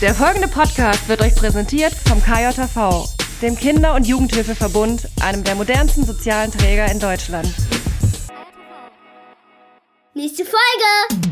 [0.00, 3.04] Der folgende Podcast wird euch präsentiert vom KJV,
[3.42, 7.52] dem Kinder- und Jugendhilfeverbund, einem der modernsten sozialen Träger in Deutschland.
[10.14, 11.22] Nächste Folge!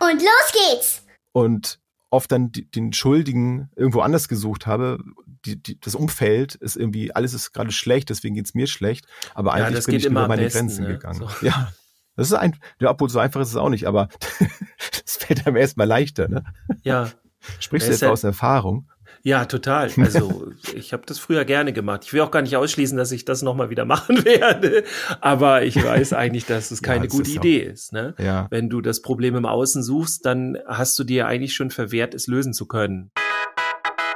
[0.00, 1.02] Und los geht's!
[1.32, 4.98] Und oft dann die, den Schuldigen irgendwo anders gesucht habe.
[5.46, 9.06] Die, die, das Umfeld ist irgendwie, alles ist gerade schlecht, deswegen geht's mir schlecht.
[9.34, 10.92] Aber Ja, eigentlich das bin geht ich immer über meine besten, Grenzen ne?
[10.92, 11.20] gegangen.
[11.20, 11.46] So.
[11.46, 11.72] Ja.
[12.16, 14.08] Das ist ein, ja, obwohl so einfach ist es auch nicht, aber
[15.06, 16.44] es fällt einem erstmal leichter, ne?
[16.82, 17.10] Ja,
[17.58, 18.88] Sprichst Ja, du jetzt ja- aus Erfahrung?
[19.22, 19.90] ja, total.
[19.98, 22.02] Also ich habe das früher gerne gemacht.
[22.04, 24.84] Ich will auch gar nicht ausschließen, dass ich das nochmal wieder machen werde.
[25.20, 27.92] Aber ich weiß eigentlich, dass es Ja, keine das gute ist auch- Idee ist.
[27.92, 28.14] Ne?
[28.18, 28.46] Ja.
[28.50, 32.26] Wenn du das Problem im Außen suchst, dann hast du dir eigentlich schon verwehrt, es
[32.28, 33.10] lösen zu können.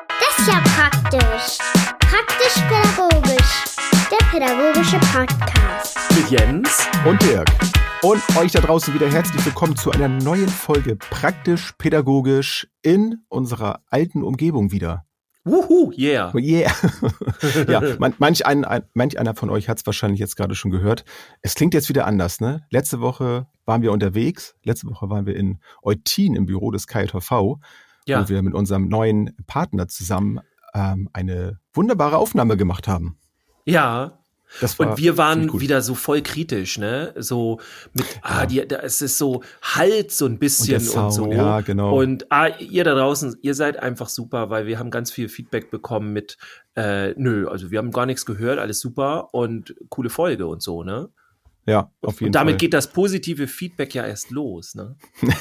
[0.08, 1.58] Das ist ja praktisch.
[2.00, 3.64] Praktisch-pädagogisch.
[4.10, 5.98] Der pädagogische Podcast.
[6.16, 6.86] Mit Jens.
[7.04, 7.48] Und Dirk.
[8.04, 13.80] Und euch da draußen wieder herzlich willkommen zu einer neuen Folge Praktisch Pädagogisch in unserer
[13.88, 15.06] alten Umgebung wieder.
[15.44, 16.30] Wuhu, yeah.
[16.34, 16.70] Oh yeah.
[17.66, 20.70] ja, man, manch, ein, ein, manch einer von euch hat es wahrscheinlich jetzt gerade schon
[20.70, 21.06] gehört.
[21.40, 22.66] Es klingt jetzt wieder anders, ne?
[22.68, 24.54] Letzte Woche waren wir unterwegs.
[24.64, 27.56] Letzte Woche waren wir in Eutin im Büro des KJV,
[28.04, 30.40] Ja, wo wir mit unserem neuen Partner zusammen
[30.74, 33.16] ähm, eine wunderbare Aufnahme gemacht haben.
[33.64, 34.18] ja.
[34.60, 37.12] War Und wir waren wieder so voll kritisch, ne?
[37.16, 37.60] So
[37.92, 41.32] mit, ah, die, da, es ist so Halt so ein bisschen Und der und, Sound,
[41.32, 41.32] so.
[41.32, 41.98] ja, genau.
[41.98, 45.70] Und ah, ihr da draußen, ihr seid einfach super, weil wir haben ganz viel Feedback
[45.70, 46.38] bekommen mit,
[46.76, 50.82] äh, nö, also wir haben gar nichts gehört, alles super und coole Folge und so,
[50.82, 51.08] ne?
[51.66, 52.58] Ja, auf jeden Und damit Fall.
[52.58, 54.96] geht das positive Feedback ja erst los, ne?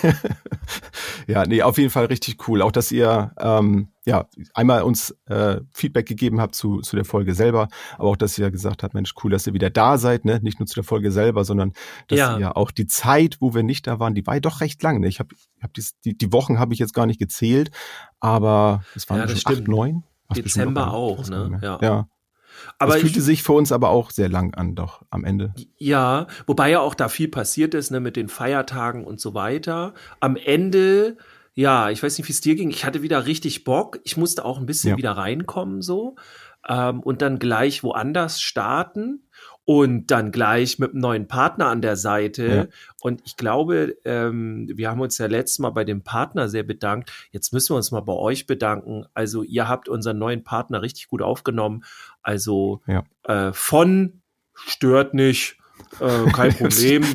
[1.28, 2.62] Ja, nee, auf jeden Fall richtig cool.
[2.62, 7.34] Auch, dass ihr ähm, ja einmal uns äh, Feedback gegeben habt zu, zu der Folge
[7.34, 10.40] selber, aber auch, dass ihr gesagt habt, Mensch, cool, dass ihr wieder da seid, ne?
[10.42, 11.74] Nicht nur zu der Folge selber, sondern
[12.08, 12.38] dass Ja.
[12.38, 15.00] ihr auch die Zeit, wo wir nicht da waren, die war ja doch recht lang.
[15.00, 15.08] Ne?
[15.08, 17.72] Ich habe hab die, die Wochen habe ich jetzt gar nicht gezählt,
[18.20, 19.68] aber es waren Ja, schon acht, stimmt.
[19.68, 20.04] neun.
[20.28, 21.60] Ach, bestimmt Dezember auch, ne?
[21.62, 21.80] Ja.
[21.82, 22.08] ja.
[22.80, 25.54] Aber es fühlte ich, sich für uns aber auch sehr lang an, doch am Ende.
[25.78, 29.94] Ja, wobei ja auch da viel passiert ist, ne, mit den Feiertagen und so weiter.
[30.20, 31.18] Am Ende,
[31.54, 32.70] ja, ich weiß nicht, wie es dir ging.
[32.70, 34.00] Ich hatte wieder richtig Bock.
[34.04, 34.98] Ich musste auch ein bisschen Ja.
[34.98, 36.16] wieder reinkommen, so.
[36.68, 39.28] Ähm, und dann gleich woanders starten
[39.66, 42.48] und dann gleich mit einem neuen Partner an der Seite.
[42.48, 42.68] Ja.
[43.02, 47.12] Und ich glaube, ähm, wir haben uns ja letztes Mal bei dem Partner sehr bedankt.
[47.32, 49.06] Jetzt müssen wir uns mal bei euch bedanken.
[49.14, 51.84] Also ihr habt unseren neuen Partner richtig gut aufgenommen.
[52.22, 53.04] Also Ja.
[53.24, 54.22] äh, von
[54.54, 55.58] stört nicht,
[56.00, 57.06] äh, kein Problem,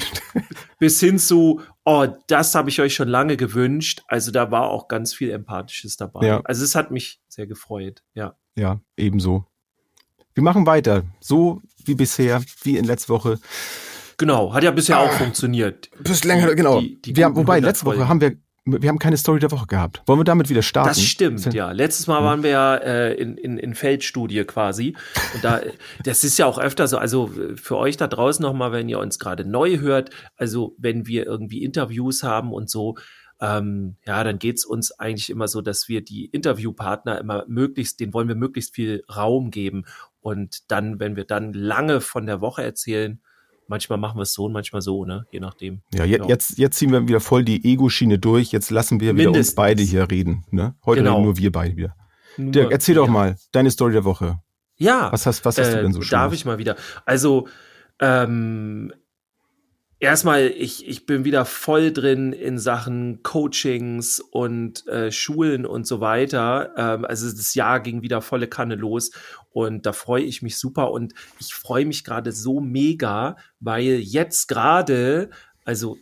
[0.78, 4.02] bis hin zu, oh, das habe ich euch schon lange gewünscht.
[4.08, 6.26] Also da war auch ganz viel Empathisches dabei.
[6.26, 6.40] Ja.
[6.44, 8.36] Also es hat mich sehr gefreut, ja.
[8.56, 9.46] Ja, ebenso.
[10.38, 13.40] Wir machen weiter, so wie bisher, wie in letzter Woche.
[14.18, 15.90] Genau, hat ja bisher auch funktioniert.
[15.98, 16.80] Bis länger, genau.
[16.80, 19.50] Die- die wir haben, wobei, 100 letzte Woche haben wir, wir haben keine Story der
[19.50, 20.00] Woche gehabt.
[20.06, 20.90] Wollen wir damit wieder starten?
[20.90, 21.72] Das stimmt, ja.
[21.72, 24.94] Letztes Mal waren wir ja äh, in, in, in Feldstudie quasi.
[25.34, 25.60] Und da,
[26.04, 29.18] das ist ja auch öfter so, also für euch da draußen nochmal, wenn ihr uns
[29.18, 32.94] gerade neu hört, also wenn wir irgendwie Interviews haben und so,
[33.40, 38.12] ähm, ja, dann geht's uns eigentlich immer so, dass wir die Interviewpartner immer möglichst, denen
[38.12, 39.84] wollen wir möglichst viel Raum geben.
[40.20, 43.20] Und dann, wenn wir dann lange von der Woche erzählen,
[43.68, 45.26] manchmal machen wir es so und manchmal so, ne?
[45.30, 45.82] Je nachdem.
[45.94, 46.26] Ja, je, Ja.
[46.26, 48.50] Jetzt, jetzt ziehen wir wieder voll die Ego-Schiene durch.
[48.52, 49.54] Jetzt lassen wir wieder uns Mindestens.
[49.54, 50.44] beide hier reden.
[50.50, 50.74] Ne?
[50.84, 51.14] Heute Genau.
[51.16, 51.94] reden nur wir beide wieder.
[52.36, 53.12] Nur- Dirk, erzähl doch ja.
[53.12, 54.40] mal deine Story der Woche.
[54.76, 55.10] Ja.
[55.12, 56.34] Was hast, was hast du Äh, denn so Darf Schönes?
[56.34, 56.76] ich mal wieder?
[57.04, 57.46] Also,
[58.00, 58.92] ähm,
[60.00, 66.00] erstmal, ich, ich bin wieder voll drin in Sachen Coachings und äh, Schulen und so
[66.00, 66.72] weiter.
[66.76, 69.10] Ähm, also das Jahr ging wieder volle Kanne los
[69.50, 74.46] und da freue ich mich super und ich freue mich gerade so mega, weil jetzt
[74.48, 75.30] gerade,
[75.64, 75.96] also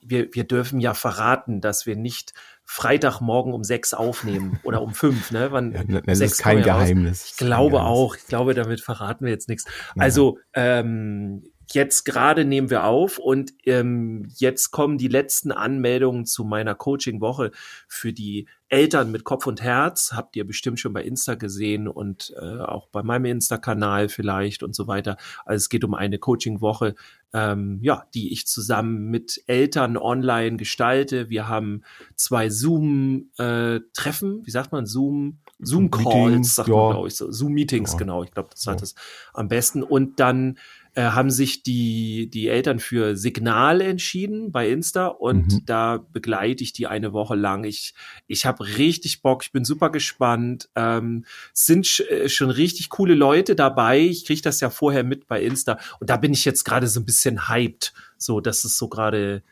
[0.00, 2.34] wir, wir dürfen ja verraten, dass wir nicht
[2.64, 5.52] Freitagmorgen um sechs aufnehmen oder um fünf, ne?
[5.52, 6.82] Wann, Ja, das sechs ist kein wir raus.
[6.82, 7.24] Geheimnis.
[7.26, 7.90] Ich glaube Geheimnis.
[7.90, 8.16] auch.
[8.16, 9.64] Ich glaube, damit verraten wir jetzt nichts.
[9.96, 16.44] Also ähm, jetzt gerade nehmen wir auf und ähm, jetzt kommen die letzten Anmeldungen zu
[16.44, 17.50] meiner Coaching-Woche
[17.88, 20.12] für die Eltern mit Kopf und Herz.
[20.14, 24.74] Habt ihr bestimmt schon bei Insta gesehen und äh, auch bei meinem Insta-Kanal vielleicht und
[24.74, 25.16] so weiter.
[25.44, 26.94] Also es geht um eine Coaching-Woche,
[27.34, 31.28] ähm, ja, die ich zusammen mit Eltern online gestalte.
[31.28, 31.82] Wir haben
[32.16, 36.74] zwei Zoom-Treffen, wie sagt man, Zoom, Zoom-Calls, sagt ja.
[36.74, 37.30] man, glaube ich, so.
[37.30, 37.98] Zoom-Meetings, Ja.
[37.98, 38.22] genau.
[38.24, 38.72] Ich glaube, das Ja.
[38.72, 38.94] hat es
[39.34, 39.82] am besten.
[39.82, 40.58] Und dann
[40.94, 45.62] äh, haben sich die, die Eltern für Signal entschieden bei Insta und Mhm.
[45.64, 47.64] da begleite ich die eine Woche lang.
[47.64, 47.94] Ich,
[48.26, 50.68] ich habe richtig Bock, ich bin super gespannt.
[50.74, 51.24] Ähm,
[51.54, 54.00] es sind sch äh, schon richtig coole Leute dabei.
[54.00, 57.00] Ich kriege das ja vorher mit bei Insta und da bin ich jetzt gerade so
[57.00, 57.92] ein bisschen hyped.
[58.18, 59.42] So, das ist so gerade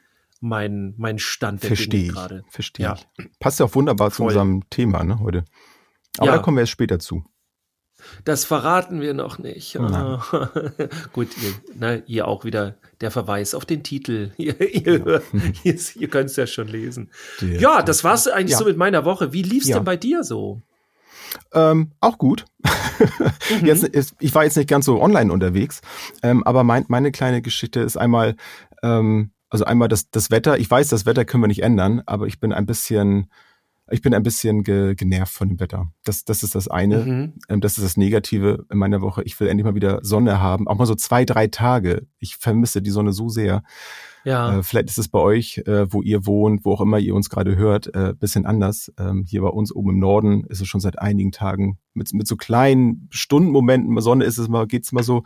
[0.42, 2.12] mein, mein Stand der Verstehe Dinge ich.
[2.12, 2.44] gerade.
[2.50, 2.94] Verstehe Ja.
[3.18, 3.28] ich.
[3.38, 4.26] Passt ja auch wunderbar zu Voll.
[4.28, 5.44] unserem Thema ne, heute.
[6.18, 6.36] Aber Ja.
[6.36, 7.24] da kommen wir erst später zu.
[8.24, 9.74] Das verraten wir noch nicht.
[9.78, 10.20] Nein.
[11.12, 14.30] Gut, ihr, ne, ihr auch wieder der Verweis auf den Titel.
[14.36, 15.22] Ihr, ihr,
[15.64, 17.10] ihr, ihr könnt es ja schon lesen.
[17.40, 18.58] Der- Ja, das war's eigentlich Ja.
[18.58, 19.32] so mit meiner Woche.
[19.32, 19.76] Wie lief's Ja.
[19.76, 20.60] denn bei dir so?
[21.52, 22.44] Ähm, auch gut.
[23.60, 23.66] Mhm.
[23.66, 25.80] jetzt, ist- ich war jetzt nicht ganz so online unterwegs,
[26.22, 28.36] ähm, aber mein, meine kleine Geschichte ist einmal,
[28.82, 30.58] ähm, also einmal das, das Wetter.
[30.58, 33.30] Ich weiß, das Wetter können wir nicht ändern, aber ich bin ein bisschen,
[33.90, 35.92] ich bin ein bisschen ge, genervt von dem Wetter.
[36.04, 37.04] Das, das ist das eine.
[37.04, 37.32] Mhm.
[37.48, 39.22] Ähm, das ist das Negative in meiner Woche.
[39.24, 42.06] Ich will endlich mal wieder Sonne haben, auch mal so zwei, drei Tage.
[42.18, 43.62] Ich vermisse die Sonne so sehr.
[44.24, 44.58] Ja.
[44.58, 47.30] Äh, vielleicht ist es bei euch, äh, wo ihr wohnt, wo auch immer ihr uns
[47.30, 48.92] gerade hört, äh, bisschen anders.
[48.98, 52.26] Ähm, hier bei uns oben im Norden ist es schon seit einigen Tagen mit, mit
[52.26, 54.00] so kleinen Stundenmomenten.
[54.00, 55.24] Sonne ist es mal, geht's mal so.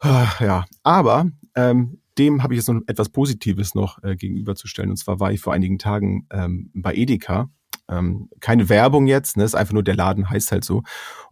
[0.00, 4.90] ah, Ja, aber ähm, dem habe ich jetzt noch etwas Positives noch äh, gegenüberzustellen.
[4.90, 7.48] Und zwar war ich vor einigen Tagen ähm, bei Edeka.
[7.90, 9.44] Ähm, keine Werbung jetzt, ne?
[9.44, 10.82] Ist einfach nur der Laden heißt halt so.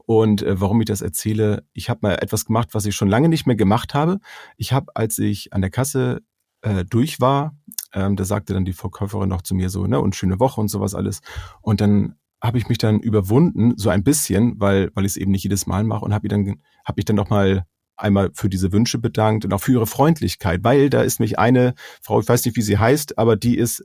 [0.04, 3.28] Und äh, warum ich das erzähle, ich habe mal etwas gemacht, was ich schon lange
[3.28, 4.18] nicht mehr gemacht habe.
[4.56, 6.22] Ich habe, als ich an der Kasse
[6.62, 7.54] äh, durch war,
[7.92, 10.68] ähm, da sagte dann die Verkäuferin noch zu mir so, ne, und schöne Woche und
[10.68, 11.20] sowas alles.
[11.60, 15.32] Und dann habe ich mich dann überwunden, so ein bisschen, weil, weil ich es eben
[15.32, 17.64] nicht jedes Mal mache und habe dann, habe mich dann noch mal
[17.96, 21.74] einmal für diese Wünsche bedankt und auch für ihre Freundlichkeit, weil da ist mich eine
[22.02, 23.84] Frau, ich weiß nicht, wie sie heißt, aber die ist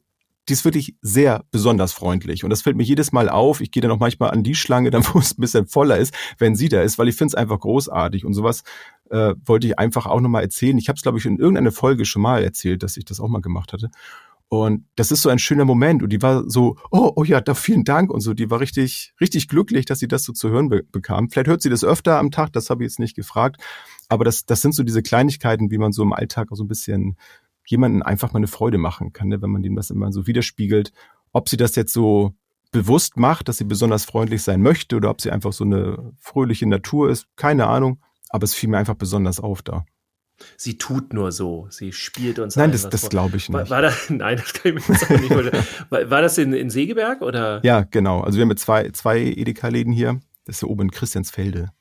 [0.50, 2.44] die ist wirklich sehr besonders freundlich.
[2.44, 3.62] Und das fällt mir jedes Mal auf.
[3.62, 6.14] Ich gehe dann auch manchmal an die Schlange, dann wo es ein bisschen voller ist,
[6.38, 8.26] wenn sie da ist, weil ich finde es einfach großartig.
[8.26, 8.64] Und sowas
[9.10, 10.78] äh, wollte ich einfach auch nochmal erzählen.
[10.78, 13.30] Ich habe es, glaube ich, in irgendeiner Folge schon mal erzählt, dass ich das auch
[13.30, 13.90] mal gemacht hatte.
[14.50, 16.04] Und das ist so ein schöner Moment.
[16.04, 18.36] Und die war so, oh, oh ja, da vielen Dank und so.
[18.36, 21.30] Die war richtig, richtig glücklich, dass sie das so zu hören be bekam.
[21.30, 23.60] Vielleicht hört sie das öfter am Tag, das habe ich jetzt nicht gefragt.
[24.10, 26.68] Aber das, das sind so diese Kleinigkeiten, wie man so im Alltag auch so ein
[26.68, 27.18] bisschen
[27.66, 29.42] jemanden einfach mal eine Freude machen kann, ne?
[29.42, 30.92] wenn man dem das immer so widerspiegelt.
[31.32, 32.34] Ob sie das jetzt so
[32.72, 36.68] bewusst macht, dass sie besonders freundlich sein möchte oder ob sie einfach so eine fröhliche
[36.68, 38.02] Natur ist, keine Ahnung.
[38.30, 39.86] Aber es fiel mir einfach besonders auf da.
[40.58, 41.68] Sie tut nur so.
[41.70, 43.70] Sie spielt uns Nein, das, das glaube ich War, nicht.
[43.70, 45.64] war das, nein, das kann ich mir jetzt auch nicht vorstellen.
[45.90, 47.64] War, war das in, in Segeberg oder?
[47.64, 48.22] Ja, genau.
[48.22, 50.20] Also wir haben zwei, zwei Edeka-Läden hier.
[50.46, 51.72] Das ist ja oben in Christiansfelde.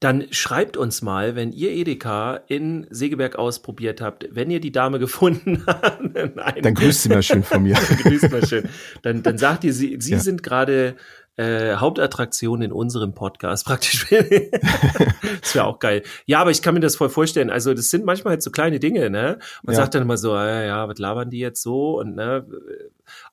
[0.00, 4.98] Dann schreibt uns mal, wenn ihr Edeka in Segeberg ausprobiert habt, wenn ihr die Dame
[5.00, 6.00] gefunden habt.
[6.14, 6.62] Nein.
[6.62, 7.74] Dann grüßt sie mal schön von mir.
[8.02, 8.68] grüßt mal schön.
[9.02, 10.18] Dann, dann sagt ihr, sie, sie Ja.
[10.18, 10.96] sind gerade
[11.36, 14.06] äh, Hauptattraktion in unserem Podcast praktisch.
[15.40, 16.02] das wäre auch geil.
[16.26, 17.50] Ja, aber ich kann mir das voll vorstellen.
[17.50, 19.38] Also das sind manchmal halt so kleine Dinge, ne?
[19.62, 19.80] Man Ja.
[19.82, 22.46] sagt dann immer so, ah, ja, was labern die jetzt so und ne?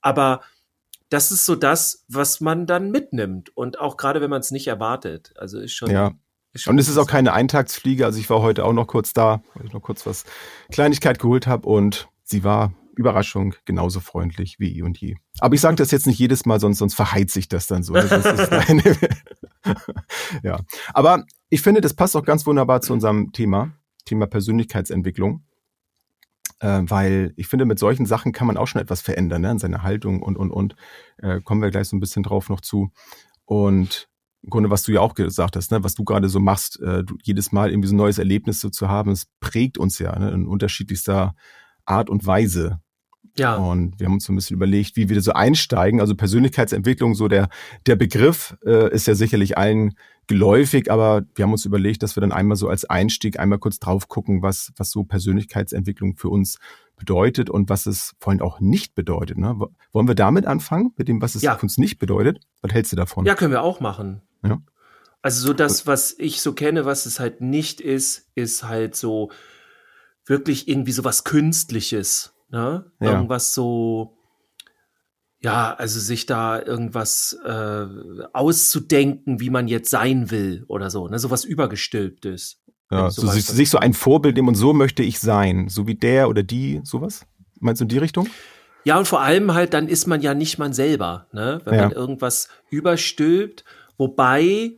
[0.01, 0.41] Aber
[1.11, 4.67] das ist so das, was man dann mitnimmt und auch gerade wenn man es nicht
[4.67, 5.33] erwartet.
[5.37, 5.91] Also ist schon.
[5.91, 6.13] Ja.
[6.53, 8.05] Ist schon Und es ist auch keine Eintagsfliege.
[8.05, 10.25] Also ich war heute auch noch kurz da, weil ich noch kurz was
[10.71, 15.15] Kleinigkeit geholt habe und sie war Überraschung genauso freundlich wie eh und je.
[15.39, 17.93] Aber ich sage das jetzt nicht jedes Mal, sonst, sonst verheizt sich das dann so.
[17.93, 18.97] Das ist eine
[20.43, 20.59] ja.
[20.93, 23.73] Aber ich finde, das passt auch ganz wunderbar zu unserem Thema,
[24.05, 25.43] Thema Persönlichkeitsentwicklung.
[26.61, 29.51] Äh, weil ich finde, mit solchen Sachen kann man auch schon etwas verändern, ne?
[29.51, 30.75] in seiner Haltung und, und, und.
[31.17, 32.91] Äh, kommen wir gleich so ein bisschen drauf noch zu.
[33.45, 34.07] Und
[34.43, 37.03] im Grunde, was du ja auch gesagt hast, ne, was du gerade so machst, äh,
[37.03, 40.17] du, jedes Mal irgendwie so ein neues Erlebnis so zu haben, es prägt uns ja
[40.17, 41.35] ne, in unterschiedlichster
[41.85, 42.79] Art und Weise.
[43.37, 43.55] Ja.
[43.55, 45.99] Und wir haben uns so ein bisschen überlegt, wie wir da so einsteigen.
[45.99, 47.49] Also Persönlichkeitsentwicklung, so der,
[47.85, 49.95] der Begriff äh, ist ja sicherlich allen
[50.31, 53.79] geläufig, aber wir haben uns überlegt, dass wir dann einmal so als Einstieg einmal kurz
[53.79, 56.57] drauf gucken, was, was so Persönlichkeitsentwicklung für uns
[56.97, 59.37] bedeutet und was es vor allem auch nicht bedeutet.
[59.37, 59.55] Ne?
[59.57, 61.55] Wo- Wollen wir damit anfangen, mit dem, was es Ja.
[61.55, 62.39] für uns nicht bedeutet?
[62.61, 63.25] Was hältst du davon?
[63.25, 64.21] Ja, können wir auch machen.
[64.45, 64.59] Ja.
[65.21, 69.31] Also so das, was ich so kenne, was es halt nicht ist, ist halt so
[70.25, 72.33] wirklich irgendwie so was Künstliches.
[72.49, 72.91] Ne?
[72.99, 73.11] Ja.
[73.11, 74.17] Irgendwas so,
[75.43, 77.85] ja, also sich da irgendwas äh,
[78.33, 81.17] auszudenken, wie man jetzt sein will oder so, ne?
[81.19, 82.59] So was Übergestülptes.
[82.91, 85.87] Ja, so, sowas- sich, sich so ein Vorbild nehmen und so möchte ich sein, so
[85.87, 87.25] wie der oder die, sowas?
[87.59, 88.27] Meinst du in die Richtung?
[88.83, 91.61] Ja, und vor allem halt, dann ist man ja nicht man selber, ne?
[91.65, 91.81] Wenn Ja.
[91.83, 93.63] man irgendwas überstülpt,
[93.97, 94.73] wobei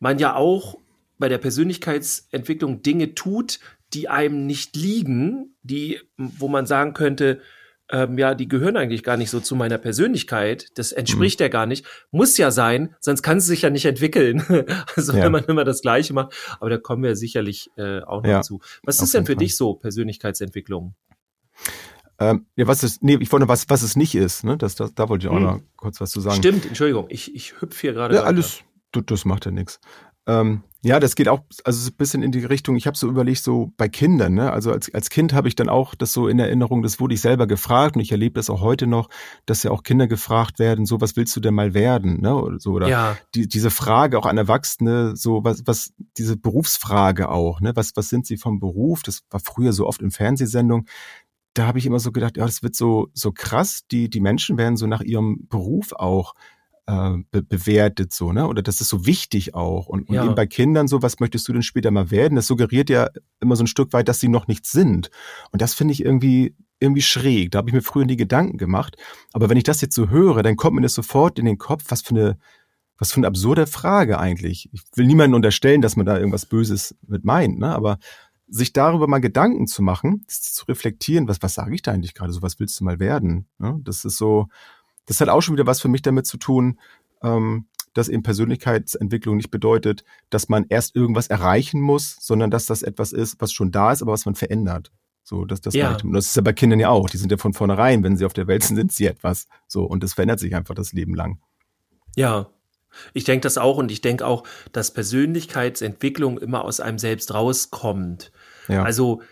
[0.00, 0.78] man ja auch
[1.18, 3.58] bei der Persönlichkeitsentwicklung Dinge tut,
[3.92, 7.40] die einem nicht liegen, die, wo man sagen könnte,
[7.90, 11.66] ähm, ja, die gehören eigentlich gar nicht so zu meiner Persönlichkeit, das entspricht ja gar
[11.66, 14.42] nicht, muss ja sein, sonst kann sie sich ja nicht entwickeln.
[14.96, 15.24] also Ja.
[15.24, 18.42] wenn man immer das Gleiche macht, aber da kommen wir sicherlich äh, auch noch Ja,
[18.42, 18.60] zu.
[18.82, 19.38] Was ist denn für Fall.
[19.38, 20.94] dich so Persönlichkeitsentwicklung?
[22.20, 24.56] Ähm, ja, was ist, nee, ich wollte was, was es nicht ist, ne?
[24.58, 25.42] Das, das, da wollte ich auch Hm.
[25.44, 26.36] noch kurz was zu sagen.
[26.36, 28.14] Stimmt, Entschuldigung, ich, ich hüpfe hier gerade.
[28.14, 28.28] Ja, weiter.
[28.28, 28.60] alles,
[28.92, 29.78] du, das macht ja nichts.
[30.26, 33.08] Ähm, Ja, das geht auch also so ein bisschen in die Richtung, ich habe so
[33.08, 34.52] überlegt, so bei Kindern, ne?
[34.52, 37.20] Also als, als Kind habe ich dann auch das so in Erinnerung, das wurde ich
[37.20, 39.08] selber gefragt und ich erlebe das auch heute noch,
[39.44, 42.32] dass ja auch Kinder gefragt werden, so was willst du denn mal werden, ne?
[42.36, 43.16] Oder so, oder Ja.
[43.34, 47.72] die, diese Frage auch an Erwachsene, so was, was, diese Berufsfrage auch, ne?
[47.74, 49.02] Was, was sind sie vom Beruf?
[49.02, 50.86] Das war früher so oft in Fernsehsendungen.
[51.54, 54.56] Da habe ich immer so gedacht, ja, das wird so, so krass, die, die Menschen
[54.58, 56.34] werden so nach ihrem Beruf auch
[56.88, 58.48] äh, be bewertet so, ne?
[58.48, 59.86] Oder das ist so wichtig auch.
[59.86, 60.24] Und, und Ja.
[60.24, 62.36] eben bei Kindern so, was möchtest du denn später mal werden?
[62.36, 65.10] Das suggeriert ja immer so ein Stück weit, dass sie noch nichts sind.
[65.52, 67.50] Und das finde ich irgendwie irgendwie schräg.
[67.50, 68.96] Da habe ich mir früher nie Gedanken gemacht.
[69.32, 71.84] Aber wenn ich das jetzt so höre, dann kommt mir das sofort in den Kopf,
[71.88, 72.38] was für eine
[73.00, 74.68] was für eine absurde Frage eigentlich.
[74.72, 77.68] Ich will niemandem unterstellen, dass man da irgendwas Böses mit meint, ne?
[77.72, 77.98] Aber
[78.48, 82.32] sich darüber mal Gedanken zu machen, zu reflektieren, was, was sage ich da eigentlich gerade,
[82.32, 83.46] so was willst du mal werden?
[83.58, 83.78] Ne?
[83.84, 84.48] Das ist so,
[85.08, 86.78] das hat auch schon wieder was für mich damit zu tun,
[87.22, 92.82] ähm, dass eben Persönlichkeitsentwicklung nicht bedeutet, dass man erst irgendwas erreichen muss, sondern dass das
[92.82, 94.92] etwas ist, was schon da ist, aber was man verändert.
[95.24, 95.96] So, dass das Ja.
[96.02, 97.10] Und das ist ja bei Kindern ja auch.
[97.10, 99.46] Die sind ja von vornherein, wenn sie auf der Welt sind, sind sie etwas.
[99.66, 101.40] So, und das verändert sich einfach das Leben lang.
[102.16, 102.48] Ja,
[103.14, 108.32] ich denke das auch und ich denke auch, dass Persönlichkeitsentwicklung immer aus einem selbst rauskommt.
[108.68, 108.82] Ja.
[108.82, 109.22] Also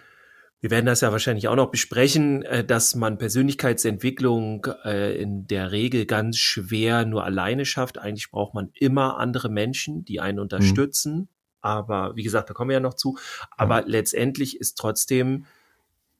[0.60, 5.70] wir werden das ja wahrscheinlich auch noch besprechen, äh, dass man Persönlichkeitsentwicklung äh, in der
[5.70, 7.98] Regel ganz schwer nur alleine schafft.
[7.98, 11.28] Eigentlich braucht man immer andere Menschen, die einen unterstützen.
[11.60, 13.18] Aber wie gesagt, da kommen wir ja noch zu.
[13.56, 15.46] Aber letztendlich ist trotzdem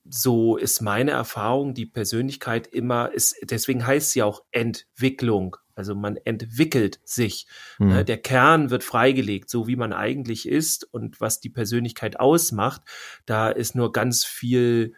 [0.09, 5.57] so ist meine Erfahrung, die Persönlichkeit immer ist, deswegen heißt sie auch Entwicklung.
[5.75, 7.47] Also man entwickelt sich.
[7.77, 7.89] Hm.
[7.89, 8.05] Ne?
[8.05, 12.83] Der Kern wird freigelegt, so wie man eigentlich ist und was die Persönlichkeit ausmacht.
[13.27, 14.95] Da ist nur ganz viel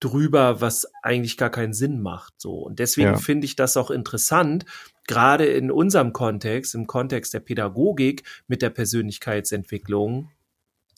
[0.00, 2.34] drüber, was eigentlich gar keinen Sinn macht.
[2.38, 2.54] So.
[2.54, 3.16] Und deswegen Ja.
[3.16, 4.64] finde ich das auch interessant,
[5.06, 10.30] gerade in unserem Kontext, im Kontext der Pädagogik mit der Persönlichkeitsentwicklung,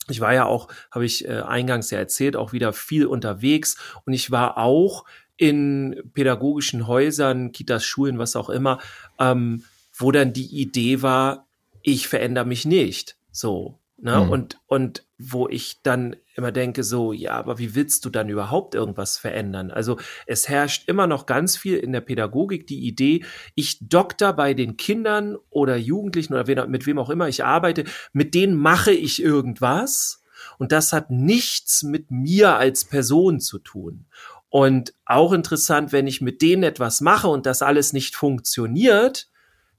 [0.07, 4.13] ich war ja auch, habe ich äh, eingangs ja erzählt, auch wieder viel unterwegs und
[4.13, 5.05] ich war auch
[5.37, 8.79] in pädagogischen Häusern, Kitas, Schulen, was auch immer,
[9.19, 9.63] ähm,
[9.97, 11.47] wo dann die Idee war,
[11.81, 13.17] ich verändere mich nicht.
[13.31, 13.79] So.
[13.97, 14.19] Ne?
[14.19, 14.29] Mhm.
[14.29, 18.75] Und, und wo ich dann immer denke, so, ja, aber wie willst du dann überhaupt
[18.75, 19.71] irgendwas verändern?
[19.71, 19.97] Also
[20.27, 23.23] es herrscht immer noch ganz viel in der Pädagogik die Idee,
[23.55, 27.85] ich dokter bei den Kindern oder Jugendlichen oder wen, mit wem auch immer ich arbeite,
[28.11, 30.21] mit denen mache ich irgendwas
[30.57, 34.05] und das hat nichts mit mir als Person zu tun.
[34.49, 39.29] Und auch interessant, wenn ich mit denen etwas mache und das alles nicht funktioniert,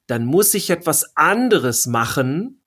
[0.07, 2.63] dann muss ich etwas anderes machen.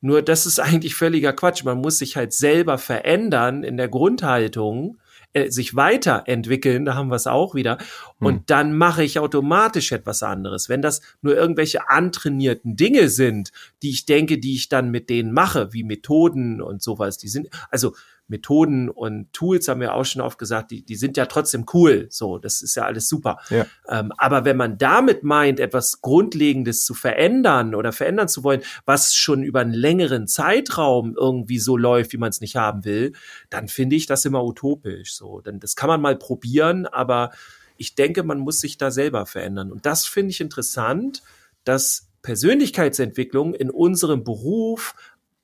[0.00, 1.64] Nur das ist eigentlich völliger Quatsch.
[1.64, 4.98] Man muss sich halt selber verändern in der Grundhaltung,
[5.32, 7.78] äh, sich weiterentwickeln, da haben wir es auch wieder.
[8.18, 8.42] Und Hm.
[8.46, 10.68] dann mache ich automatisch etwas anderes.
[10.68, 13.52] Wenn das nur irgendwelche antrainierten Dinge sind,
[13.82, 17.48] die ich denke, die ich dann mit denen mache, wie Methoden und sowas, die sind,
[17.70, 17.94] also
[18.30, 22.06] Methoden und Tools haben wir auch schon oft gesagt, die, die sind ja trotzdem cool.
[22.10, 23.38] So, das ist ja alles super.
[23.50, 23.66] Ja.
[23.88, 29.14] Ähm, aber wenn man damit meint, etwas Grundlegendes zu verändern oder verändern zu wollen, was
[29.14, 33.12] schon über einen längeren Zeitraum irgendwie so läuft, wie man es nicht haben will,
[33.50, 35.14] dann finde ich das immer utopisch.
[35.14, 37.30] So, denn das kann man mal probieren, aber
[37.76, 39.72] ich denke, man muss sich da selber verändern.
[39.72, 41.22] Und das finde ich interessant,
[41.64, 44.94] dass Persönlichkeitsentwicklung in unserem Beruf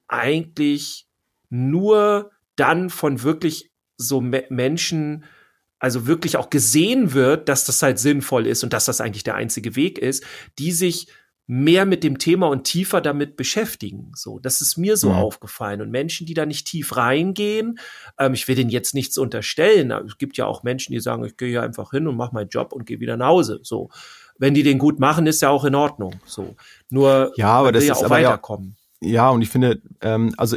[0.09, 1.07] eigentlich
[1.49, 5.25] nur dann von wirklich so Me Menschen,
[5.79, 9.35] also wirklich auch gesehen wird, dass das halt sinnvoll ist und dass das eigentlich der
[9.35, 10.25] einzige Weg ist,
[10.59, 11.09] die sich
[11.49, 14.11] mehr mit dem Thema und tiefer damit beschäftigen.
[14.17, 15.15] So, das ist mir so Mhm.
[15.17, 15.81] aufgefallen.
[15.81, 17.79] Und Menschen, die da nicht tief reingehen,
[18.19, 19.93] ähm, ich will denen jetzt nichts unterstellen.
[19.93, 22.49] Es gibt ja auch Menschen, die sagen, ich gehe hier einfach hin und mache meinen
[22.49, 23.61] Job und gehe wieder nach Hause.
[23.63, 23.91] So,
[24.39, 26.19] wenn die den gut machen, ist ja auch in Ordnung.
[26.27, 26.57] So,
[26.91, 28.77] nur Ja, aber das will ja ist auch aber ja- weiterkommen.
[29.01, 30.57] Ja, und ich finde, ähm, also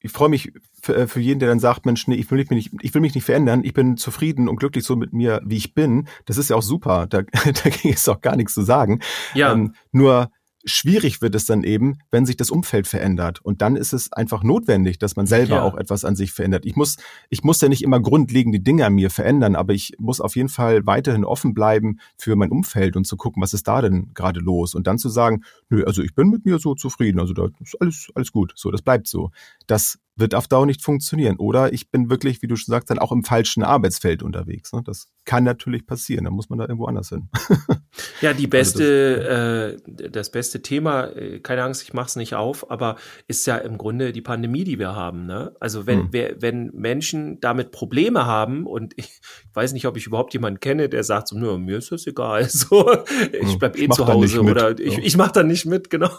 [0.00, 0.52] ich freue mich
[0.84, 3.00] für, äh, für jeden, der dann sagt, Mensch, nee, ich will mich nicht, ich will
[3.00, 6.06] mich nicht verändern, ich bin zufrieden und glücklich so mit mir, wie ich bin.
[6.26, 7.06] Das ist ja auch super.
[7.06, 7.22] Da,
[7.64, 9.00] dagegen ist auch gar nichts zu sagen.
[9.34, 9.52] Ja.
[9.52, 10.30] Ähm, nur
[10.66, 13.40] schwierig wird es dann eben, wenn sich das Umfeld verändert.
[13.42, 15.62] Und dann ist es einfach notwendig, dass man selber Ja.
[15.62, 16.64] auch etwas an sich verändert.
[16.64, 16.96] Ich muss,
[17.28, 20.48] ich muss ja nicht immer grundlegende Dinge an mir verändern, aber ich muss auf jeden
[20.48, 24.40] Fall weiterhin offen bleiben für mein Umfeld und zu gucken, was ist da denn gerade
[24.40, 24.74] los?
[24.74, 27.76] Und dann zu sagen, nö, also ich bin mit mir so zufrieden, also da ist
[27.80, 28.52] alles, alles gut.
[28.56, 29.30] So, das bleibt so.
[29.66, 31.36] Das wird auf Dauer nicht funktionieren.
[31.38, 34.72] Oder ich bin wirklich, wie du schon sagst, dann auch im falschen Arbeitsfeld unterwegs.
[34.72, 34.82] Ne?
[34.84, 36.24] Das kann natürlich passieren.
[36.24, 37.28] Dann muss man da irgendwo anders hin.
[38.20, 42.70] Ja, die Also beste, äh, das beste Thema, äh, keine Angst, ich mach's nicht auf,
[42.70, 42.96] aber
[43.28, 45.26] ist ja im Grunde die Pandemie, die wir haben.
[45.26, 45.54] Ne?
[45.60, 46.08] Also wenn, Hm.
[46.10, 49.20] wer, wenn Menschen damit Probleme haben und ich
[49.52, 52.48] weiß nicht, ob ich überhaupt jemanden kenne, der sagt so, nö, mir ist das egal.
[52.48, 52.90] So,
[53.32, 55.00] ich Hm, bleib ich eh mach zu da Hause oder ich, Ja.
[55.02, 56.10] ich mach da nicht mit, genau.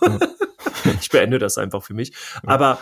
[1.02, 2.14] ich beende das einfach für mich.
[2.44, 2.78] Aber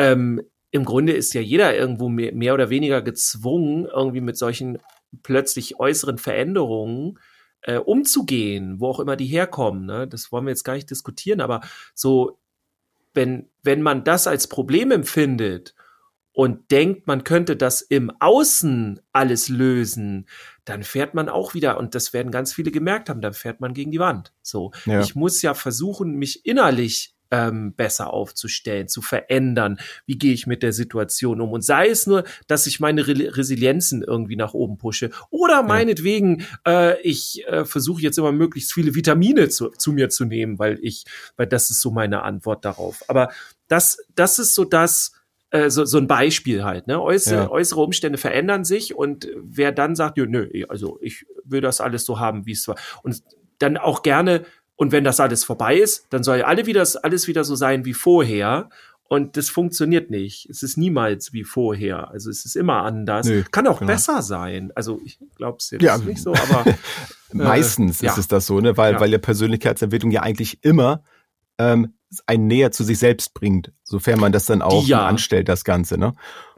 [0.00, 0.40] ähm,
[0.70, 4.78] im Grunde ist ja jeder irgendwo mehr, mehr oder weniger gezwungen, irgendwie mit solchen
[5.22, 7.18] plötzlich äußeren Veränderungen
[7.62, 9.84] äh, umzugehen, wo auch immer die herkommen.
[9.84, 10.08] Ne?
[10.08, 11.60] Das wollen wir jetzt gar nicht diskutieren, aber
[11.94, 12.38] so,
[13.12, 15.74] wenn, wenn man das als Problem empfindet
[16.32, 20.28] und denkt, man könnte das im Außen alles lösen,
[20.64, 23.74] dann fährt man auch wieder, und das werden ganz viele gemerkt haben, dann fährt man
[23.74, 24.32] gegen die Wand.
[24.40, 25.00] So, ja.
[25.00, 29.78] ich muss ja versuchen, mich innerlich ähm, besser aufzustellen, zu verändern.
[30.06, 31.52] Wie gehe ich mit der Situation um?
[31.52, 35.10] Und sei es nur, dass ich meine Re Resilienzen irgendwie nach oben pushe.
[35.30, 40.24] Oder meinetwegen, äh, ich äh, versuche jetzt immer möglichst viele Vitamine zu, zu mir zu
[40.24, 41.04] nehmen, weil ich,
[41.36, 43.02] weil das ist so meine Antwort darauf.
[43.08, 43.30] Aber
[43.68, 45.12] das, das ist so das,
[45.50, 47.00] äh, so, so ein Beispiel halt, ne?
[47.00, 47.50] Äußere, ja.
[47.50, 52.04] äußere Umstände verändern sich und wer dann sagt, ja, nö, also ich will das alles
[52.04, 52.76] so haben, wie es war.
[53.02, 53.22] Und
[53.58, 54.44] dann auch gerne
[54.80, 57.92] und wenn das alles vorbei ist, dann soll alle wieder, alles wieder so sein wie
[57.92, 58.70] vorher.
[59.08, 60.48] Und das funktioniert nicht.
[60.48, 62.10] Es ist niemals wie vorher.
[62.10, 63.26] Also es ist immer anders.
[63.26, 63.92] Nee, Kann auch genau.
[63.92, 64.72] besser sein.
[64.74, 66.74] Also ich glaube es jetzt ja, nicht so, aber äh,
[67.34, 68.14] meistens ist ja.
[68.16, 68.78] es das so, ne?
[68.78, 69.00] Weil, ja.
[69.00, 71.04] weil ja Persönlichkeitsentwicklung ja eigentlich immer
[71.58, 71.92] ähm,
[72.24, 75.06] einen näher zu sich selbst bringt, sofern man das dann auch ja.
[75.06, 76.14] anstellt, das Ganze, ne?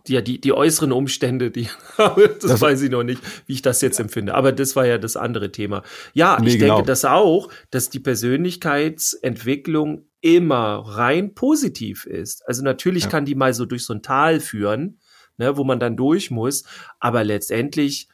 [0.09, 3.81] Ja, die, die äußeren Umstände, die, das, das weiß ich noch nicht, wie ich das
[3.81, 4.35] jetzt empfinde.
[4.35, 5.83] Aber das war ja das andere Thema.
[6.13, 6.77] Ja, nee, ich genau.
[6.77, 12.47] denke das auch, dass die Persönlichkeitsentwicklung immer rein positiv ist.
[12.47, 13.11] Also natürlich ja.
[13.11, 15.01] kann die mal so durch so ein Tal führen,
[15.37, 16.65] ne, wo man dann durch muss.
[17.01, 18.09] Aber letztendlich,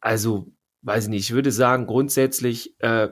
[0.00, 3.08] also, weiß ich nicht, ich würde sagen, grundsätzlich, äh,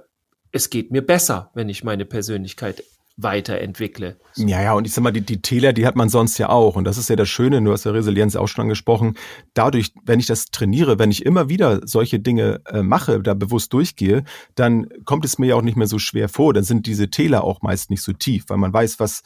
[0.52, 2.82] es geht mir besser, wenn ich meine Persönlichkeit
[3.16, 4.18] weiterentwickle.
[4.36, 6.76] Ja, ja, und ich sag mal, die, die Täler, die hat man sonst ja auch.
[6.76, 9.14] Und das ist ja das Schöne, du hast ja Resilienz auch schon angesprochen.
[9.54, 13.72] Dadurch, wenn ich das trainiere, wenn ich immer wieder solche Dinge äh, mache, da bewusst
[13.72, 16.52] durchgehe, dann kommt es mir ja auch nicht mehr so schwer vor.
[16.52, 19.22] Dann sind diese Täler auch meist nicht so tief, weil man weiß, was,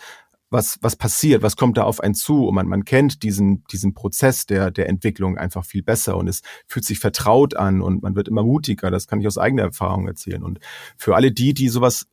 [0.50, 3.94] was, was passiert, was kommt da auf einen zu und man, man kennt diesen, diesen
[3.94, 8.14] Prozess der, der Entwicklung einfach viel besser und es fühlt sich vertraut an und man
[8.14, 8.90] wird immer mutiger.
[8.92, 10.44] Das kann ich aus eigener Erfahrung erzählen.
[10.44, 10.60] Und
[10.96, 12.06] für alle die, die sowas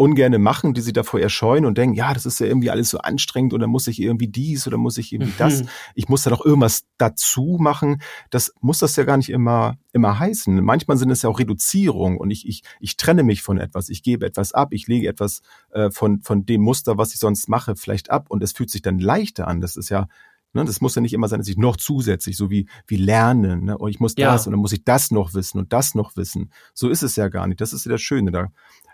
[0.00, 2.98] ungerne machen, die sie davor erscheuen und denken, ja, das ist ja irgendwie alles so
[3.00, 5.38] anstrengend oder muss ich irgendwie dies oder muss ich irgendwie mhm.
[5.38, 5.62] das.
[5.94, 8.00] Ich muss da doch irgendwas dazu machen.
[8.30, 10.64] Das muss das ja gar nicht immer, immer heißen.
[10.64, 13.90] Manchmal sind es ja auch Reduzierung und ich, ich, ich trenne mich von etwas.
[13.90, 14.72] Ich gebe etwas ab.
[14.72, 18.42] Ich lege etwas äh, von, von dem Muster, was ich sonst mache, vielleicht ab und
[18.42, 19.60] es fühlt sich dann leichter an.
[19.60, 20.08] Das ist ja,
[20.52, 23.66] Ne, das muss ja nicht immer sein, dass ich noch zusätzlich, so wie, wie lernen,
[23.66, 23.78] ne?
[23.78, 24.32] und ich muss ja.
[24.32, 26.50] das und dann muss ich das noch wissen und das noch wissen.
[26.74, 27.60] So ist es ja gar nicht.
[27.60, 28.32] Das ist ja das Schöne.
[28.32, 28.48] Da,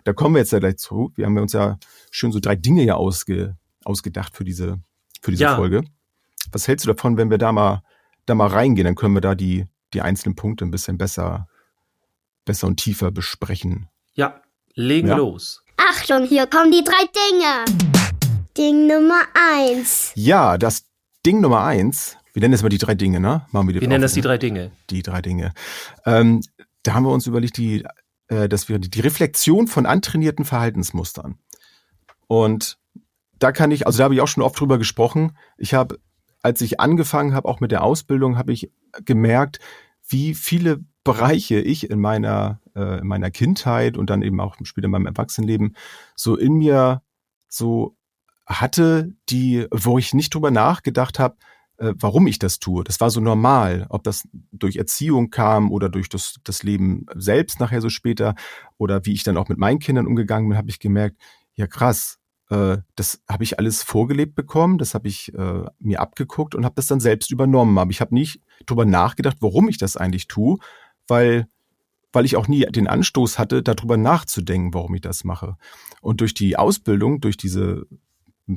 [0.07, 1.12] da kommen wir jetzt ja gleich zu.
[1.16, 1.79] Wir haben uns ja
[2.12, 4.79] schön so drei Dinge ja ausge, ausgedacht für diese,
[5.21, 5.57] für diese ja.
[5.57, 5.83] Folge.
[6.53, 7.83] Was hältst du davon, wenn wir da mal,
[8.25, 8.85] da mal reingehen?
[8.85, 11.49] Dann können wir da die, die einzelnen Punkte ein bisschen besser,
[12.45, 13.88] besser und tiefer besprechen.
[14.14, 14.40] Ja,
[14.75, 15.16] legen ja.
[15.16, 15.64] los.
[15.77, 17.64] Achtung, hier kommen die drei Dinge.
[18.57, 20.12] Ding Nummer eins.
[20.14, 20.85] Ja, das
[21.27, 23.45] Ding Nummer eins, wir nennen das mal die drei Dinge, ne?
[23.51, 24.71] Machen wir, die wir nennen das die drei Dinge.
[24.88, 25.53] Die drei Dinge.
[26.05, 26.42] Ähm,
[26.85, 27.85] da haben wir uns überlegt, die,
[28.29, 31.39] äh, dass wir die Reflexion von antrainierten Verhaltensmustern.
[32.27, 32.79] Und
[33.39, 35.37] da kann ich, also da habe ich auch schon oft drüber gesprochen.
[35.59, 35.99] Ich habe,
[36.43, 38.73] als ich angefangen habe, auch mit der Ausbildung, habe ich
[39.05, 39.61] gemerkt,
[40.09, 44.87] wie viele Bereiche ich in meiner, äh, in meiner Kindheit und dann eben auch später
[44.87, 45.77] in meinem Erwachsenenleben
[46.17, 47.03] so in mir
[47.49, 47.97] so
[48.47, 51.37] hatte, die, wo ich nicht drüber nachgedacht habe,
[51.79, 52.85] äh, warum ich das tue.
[52.85, 57.61] Das war so normal, ob das durch Erziehung kam oder durch das, das Leben selbst
[57.61, 58.35] nachher so später
[58.79, 61.17] oder wie ich dann auch mit meinen Kindern umgegangen bin, habe ich gemerkt,
[61.55, 62.19] ja krass,
[62.51, 66.77] äh, das habe ich alles vorgelebt bekommen, das habe ich äh, mir abgeguckt und habe
[66.77, 67.79] das dann selbst übernommen.
[67.79, 70.59] Aber ich habe nicht drüber nachgedacht, warum ich das eigentlich tue,
[71.09, 71.47] weil
[72.12, 75.59] weil ich auch nie den Anstoß hatte, darüber nachzudenken, warum ich das mache.
[76.01, 77.87] Und durch die Ausbildung, durch diese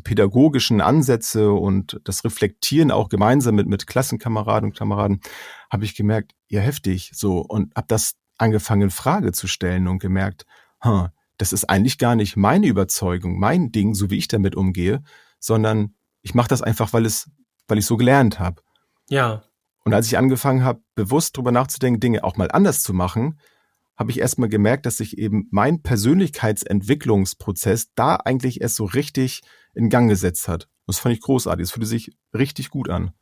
[0.04, 5.22] pädagogischen Ansätze und das Reflektieren auch gemeinsam mit, mit Klassenkameraden und Kameraden,
[5.70, 10.00] habe ich gemerkt, ja heftig, so und habe das angefangen in Frage zu stellen und
[10.00, 10.46] gemerkt,
[10.84, 15.02] huh, das ist eigentlich gar nicht meine Überzeugung, mein Ding, so wie ich damit umgehe,
[15.40, 17.30] sondern ich mache das einfach, weil es,
[17.68, 18.62] weil ich so gelernt habe.
[19.10, 19.44] Ja.
[19.86, 23.40] Und als ich angefangen habe, bewusst drüber nachzudenken, Dinge auch mal anders zu machen,
[23.98, 29.42] habe ich erstmal gemerkt, dass sich eben mein Persönlichkeitsentwicklungsprozess da eigentlich erst so richtig
[29.74, 30.68] in Gang gesetzt hat.
[30.88, 31.66] Das fand ich großartig.
[31.66, 33.14] Das fühlte sich richtig gut an.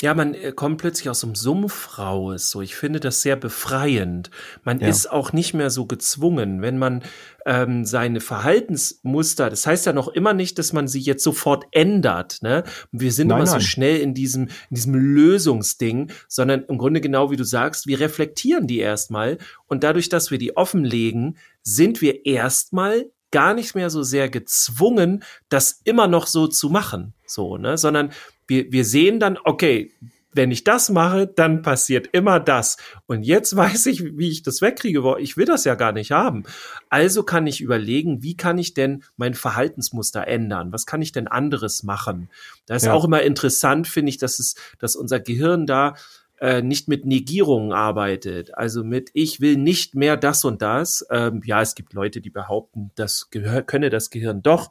[0.00, 2.50] Ja, man äh, kommt plötzlich aus einem Sumpf raus.
[2.50, 4.30] So, ich finde das sehr befreiend.
[4.64, 4.88] Man ja.
[4.88, 7.02] ist auch nicht mehr so gezwungen, wenn man
[7.46, 9.48] ähm, seine Verhaltensmuster.
[9.50, 12.42] Das heißt ja noch immer nicht, dass man sie jetzt sofort ändert.
[12.42, 12.64] Ne?
[12.90, 13.60] Wir sind nein, immer nein.
[13.60, 18.00] so schnell in diesem in diesem Lösungsding, sondern im Grunde genau wie du sagst, wir
[18.00, 23.90] reflektieren die erstmal und dadurch, dass wir die offenlegen, sind wir erstmal gar nicht mehr
[23.90, 28.12] so sehr gezwungen, das immer noch so zu machen, so, ne, sondern
[28.46, 29.92] wir, wir sehen dann, okay,
[30.34, 32.78] wenn ich das mache, dann passiert immer das.
[33.06, 35.02] Und jetzt weiß ich, wie ich das wegkriege.
[35.18, 36.44] Ich will das ja gar nicht haben.
[36.88, 40.72] Also kann ich überlegen, wie kann ich denn mein Verhaltensmuster ändern?
[40.72, 42.30] Was kann ich denn anderes machen?
[42.66, 42.92] Da ist ja.
[42.92, 45.94] auch immer interessant, finde ich, dass es, dass unser Gehirn da
[46.42, 51.06] äh, nicht mit Negierungen arbeitet, also mit ich will nicht mehr das und das.
[51.08, 54.68] Ähm, ja, es gibt Leute, die behaupten, das Gehör könne das Gehirn doch.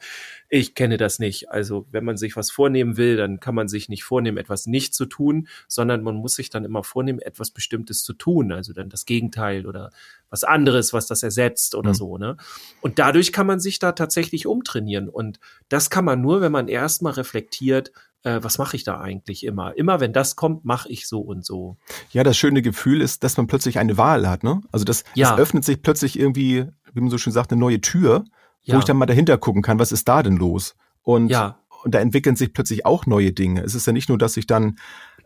[0.49, 1.49] Ich kenne das nicht.
[1.49, 4.93] Also wenn man sich was vornehmen will, dann kann man sich nicht vornehmen, etwas nicht
[4.93, 8.51] zu tun, sondern man muss sich dann immer vornehmen, etwas Bestimmtes zu tun.
[8.51, 9.91] Also dann das Gegenteil oder
[10.29, 11.95] was anderes, was das ersetzt oder mhm.
[11.95, 12.17] so.
[12.17, 12.35] Ne?
[12.81, 15.07] Und dadurch kann man sich da tatsächlich umtrainieren.
[15.07, 19.45] Und das kann man nur, wenn man erstmal reflektiert, äh, was mache ich da eigentlich
[19.45, 19.75] immer?
[19.77, 21.77] Immer wenn das kommt, mache ich so und so.
[22.11, 24.43] Ja, das schöne Gefühl ist, dass man plötzlich eine Wahl hat.
[24.43, 24.61] Ne?
[24.71, 25.31] Also das, ja.
[25.31, 28.23] das öffnet sich plötzlich irgendwie, wie man so schön sagt, eine neue Tür,
[28.63, 28.75] ja.
[28.75, 30.75] wo ich dann mal dahinter gucken kann, was ist da denn los?
[31.01, 31.57] Und, ja.
[31.83, 33.63] und da entwickeln sich plötzlich auch neue Dinge.
[33.63, 34.77] Es ist ja nicht nur, dass ich dann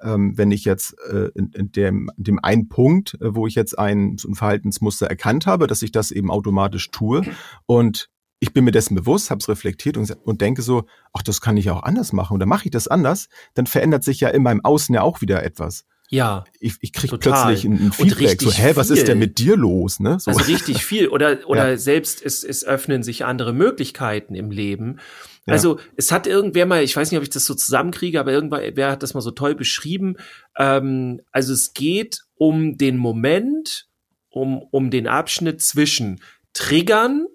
[0.01, 3.55] ähm, wenn ich jetzt äh, in, in, dem, in dem einen Punkt, äh, wo ich
[3.55, 7.23] jetzt ein, so ein Verhaltensmuster erkannt habe, dass ich das eben automatisch tue
[7.65, 11.41] und ich bin mir dessen bewusst, habe es reflektiert und, und denke so, ach, das
[11.41, 14.43] kann ich auch anders machen oder mache ich das anders, dann verändert sich ja in
[14.43, 15.85] meinem Außen ja auch wieder etwas.
[16.09, 16.43] Ja.
[16.59, 18.97] Ich, ich kriege plötzlich ein, ein Feedback, so, hä, was viel.
[18.97, 19.99] ist denn mit dir los?
[19.99, 20.19] Ne?
[20.19, 20.31] So.
[20.31, 21.07] Also richtig viel.
[21.07, 21.77] Oder, oder ja.
[21.77, 24.99] selbst es, es öffnen sich andere Möglichkeiten im Leben.
[25.47, 25.83] Also ja.
[25.95, 29.03] es hat irgendwer mal, ich weiß nicht, ob ich das so zusammenkriege, aber irgendwer hat
[29.03, 30.17] das mal so toll beschrieben.
[30.57, 33.87] Ähm, also es geht um den Moment,
[34.29, 36.21] um, um den Abschnitt zwischen
[36.53, 37.25] Triggern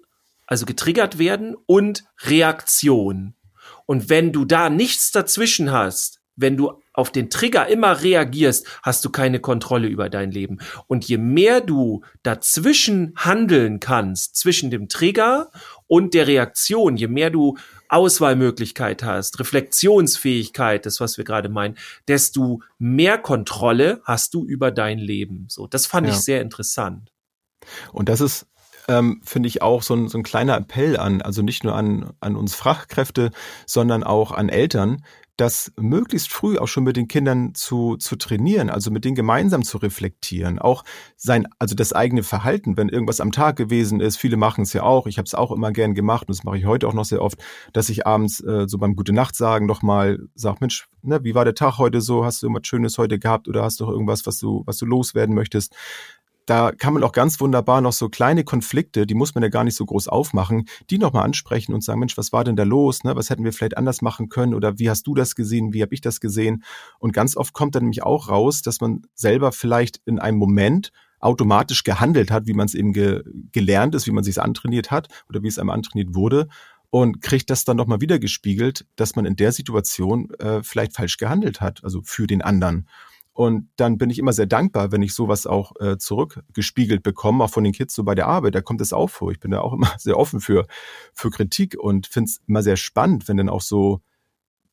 [0.51, 3.35] also getriggert werden und Reaktion.
[3.85, 9.05] Und wenn du da nichts dazwischen hast, wenn du auf den Trigger immer reagierst, hast
[9.05, 10.57] du keine Kontrolle über dein Leben.
[10.87, 15.51] Und je mehr du dazwischen handeln kannst, zwischen dem Trigger
[15.87, 21.77] und der Reaktion, je mehr du Auswahlmöglichkeit hast, Reflexionsfähigkeit, das was wir gerade meinen,
[22.09, 25.45] desto mehr Kontrolle hast du über dein Leben.
[25.47, 26.13] So, das fand ja.
[26.13, 27.13] ich sehr interessant.
[27.93, 28.47] Und das ist
[28.87, 32.11] ähm, finde ich auch so ein, so ein kleiner Appell an, also nicht nur an,
[32.19, 33.31] an uns Fachkräfte,
[33.65, 35.03] sondern auch an Eltern,
[35.41, 39.63] das möglichst früh auch schon mit den Kindern zu, zu trainieren, also mit denen gemeinsam
[39.63, 40.83] zu reflektieren, auch
[41.17, 44.83] sein, also das eigene Verhalten, wenn irgendwas am Tag gewesen ist, viele machen es ja
[44.83, 47.05] auch, ich habe es auch immer gern gemacht und das mache ich heute auch noch
[47.05, 47.39] sehr oft,
[47.73, 51.33] dass ich abends äh, so beim Gute Nacht sagen noch mal sag, Mensch, ne, wie
[51.33, 54.27] war der Tag heute so, hast du irgendwas Schönes heute gehabt oder hast du irgendwas,
[54.27, 55.75] was du, was du loswerden möchtest?
[56.51, 59.63] Da kann man auch ganz wunderbar noch so kleine Konflikte, die muss man ja gar
[59.63, 63.05] nicht so groß aufmachen, die nochmal ansprechen und sagen, Mensch, was war denn da los?
[63.05, 63.15] Ne?
[63.15, 64.53] Was hätten wir vielleicht anders machen können?
[64.53, 65.71] Oder wie hast du das gesehen?
[65.71, 66.65] Wie habe ich das gesehen?
[66.99, 70.91] Und ganz oft kommt dann nämlich auch raus, dass man selber vielleicht in einem Moment
[71.21, 75.07] automatisch gehandelt hat, wie man es eben ge gelernt ist, wie man sich antrainiert hat
[75.29, 76.49] oder wie es einem antrainiert wurde
[76.89, 81.15] und kriegt das dann nochmal wieder gespiegelt, dass man in der Situation äh, vielleicht falsch
[81.15, 82.87] gehandelt hat, also für den anderen.
[83.33, 87.49] Und dann bin ich immer sehr dankbar, wenn ich sowas auch äh, zurückgespiegelt bekomme, auch
[87.49, 88.55] von den Kids so bei der Arbeit.
[88.55, 89.31] Da kommt es auch vor.
[89.31, 90.65] Ich bin da auch immer sehr offen für,
[91.13, 94.01] für Kritik und finde es immer sehr spannend, wenn dann auch so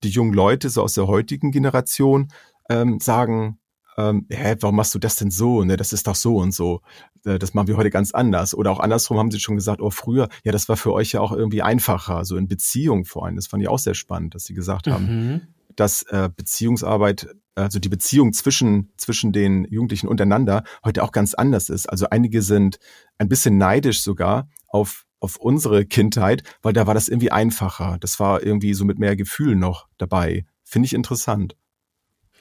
[0.02, 2.28] die jungen Leute so aus der heutigen Generation
[2.68, 3.58] ähm, sagen,
[3.96, 5.64] ähm, hä, warum machst du das denn so?
[5.64, 6.82] Ne, das ist doch so und so.
[7.24, 8.54] Äh, das machen wir heute ganz anders.
[8.54, 11.20] Oder auch andersrum haben sie schon gesagt, oh, früher, ja, das war für euch ja
[11.20, 13.36] auch irgendwie einfacher, so in Beziehung vor allem.
[13.36, 15.40] Das fand ich auch sehr spannend, dass sie gesagt haben, mhm.
[15.78, 21.68] Dass äh, Beziehungsarbeit also die Beziehung zwischen, zwischen den Jugendlichen untereinander heute auch ganz anders
[21.68, 21.88] ist.
[21.88, 22.78] Also einige sind
[23.18, 27.98] ein bisschen neidisch sogar auf, auf unsere Kindheit, weil da war das irgendwie einfacher.
[28.00, 30.46] Das war irgendwie so mit mehr Gefühl noch dabei.
[30.62, 31.56] Finde ich interessant.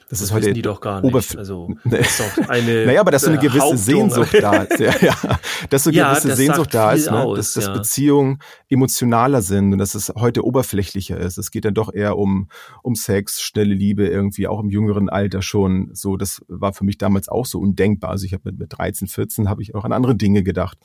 [0.08, 1.36] Das, das ist heute die doch gar nicht.
[1.36, 4.80] Also ist doch eine naja, aber dass so eine gewisse Sehnsucht da ist.
[4.80, 5.38] Ja, ja.
[5.68, 7.30] Dass so eine ja, gewisse Sehnsucht da ist, ne?
[7.36, 7.72] dass, dass ja.
[7.74, 8.38] Beziehungen
[8.70, 11.36] emotionaler sind und dass es heute oberflächlicher ist.
[11.36, 12.48] Es geht dann doch eher um,
[12.82, 15.90] um Sex, schnelle Liebe irgendwie, auch im jüngeren Alter schon.
[15.92, 18.10] So, das war für mich damals auch so undenkbar.
[18.10, 20.78] Also ich habe mit, mit 13, 14 habe ich auch an andere Dinge gedacht.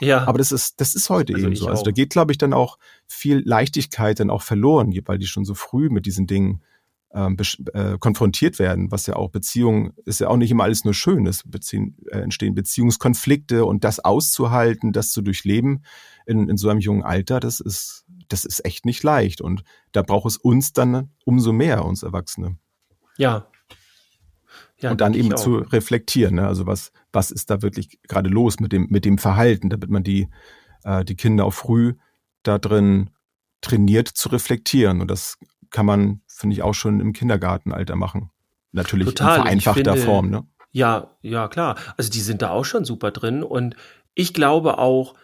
[0.00, 0.26] Ja.
[0.26, 1.68] Aber das ist, das ist heute also eben so.
[1.68, 5.44] Also da geht, glaube ich, dann auch viel Leichtigkeit dann auch verloren, weil die schon
[5.44, 6.62] so früh mit diesen Dingen
[7.14, 7.36] ähm,
[7.74, 11.26] äh, konfrontiert werden, was ja auch Beziehungen ist ja auch nicht immer alles nur schön.
[11.26, 15.84] Es beziehen, äh, entstehen Beziehungskonflikte und das auszuhalten, das zu durchleben
[16.26, 19.40] in, in so einem jungen Alter, das ist, das ist echt nicht leicht.
[19.40, 22.56] Und da braucht es uns dann umso mehr, uns Erwachsene.
[23.18, 23.46] Ja.
[24.80, 26.46] ja und dann eben zu reflektieren, ne?
[26.46, 30.02] also was, was ist da wirklich gerade los mit dem, mit dem Verhalten, damit man
[30.02, 30.28] die,
[30.84, 31.94] äh, die Kinder auch früh
[32.42, 33.10] da drin
[33.60, 35.00] trainiert zu reflektieren.
[35.00, 35.38] Und das
[35.70, 38.30] kann man, finde ich, auch schon im Kindergartenalter machen.
[38.72, 39.36] Natürlich Total.
[39.36, 40.46] in vereinfachter finde, Form, ne?
[40.70, 41.76] Ja, ja, klar.
[41.98, 43.76] Also die sind da auch schon super drin und
[44.14, 45.14] ich glaube auch,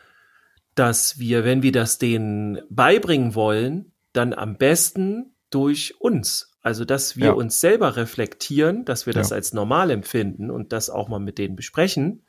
[0.75, 6.53] dass wir, wenn wir das denen beibringen wollen, dann am besten durch uns.
[6.61, 7.33] Also, dass wir Ja.
[7.33, 9.37] uns selber reflektieren, dass wir das Ja.
[9.37, 12.25] als normal empfinden und das auch mal mit denen besprechen.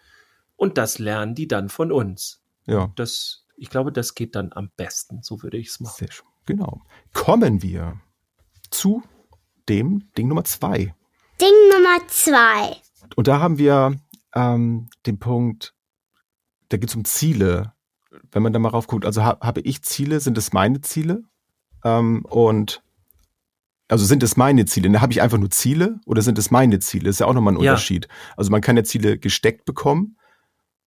[0.55, 2.41] Und das lernen die dann von uns.
[2.65, 5.21] Ja, Das, ich glaube, das geht dann am besten.
[5.23, 5.95] So würde ich es machen.
[5.97, 6.25] sehr schön.
[6.45, 6.81] Genau.
[7.13, 7.99] Kommen wir
[8.79, 9.03] zu
[9.67, 10.95] dem Ding Nummer zwei.
[11.41, 12.77] Ding Nummer zwei.
[13.17, 13.99] Und da haben wir
[14.33, 15.73] ähm, den Punkt,
[16.69, 17.73] da geht es um Ziele.
[18.31, 21.23] Wenn man da mal raufguckt, also ha habe ich Ziele, sind es meine Ziele?
[21.83, 22.81] Ähm, und
[23.89, 24.89] also sind es meine Ziele?
[24.91, 27.09] Da habe ich einfach nur Ziele oder sind es meine Ziele?
[27.09, 27.71] ist ja auch nochmal ein Ja.
[27.73, 28.07] Unterschied.
[28.37, 30.15] Also man kann ja Ziele gesteckt bekommen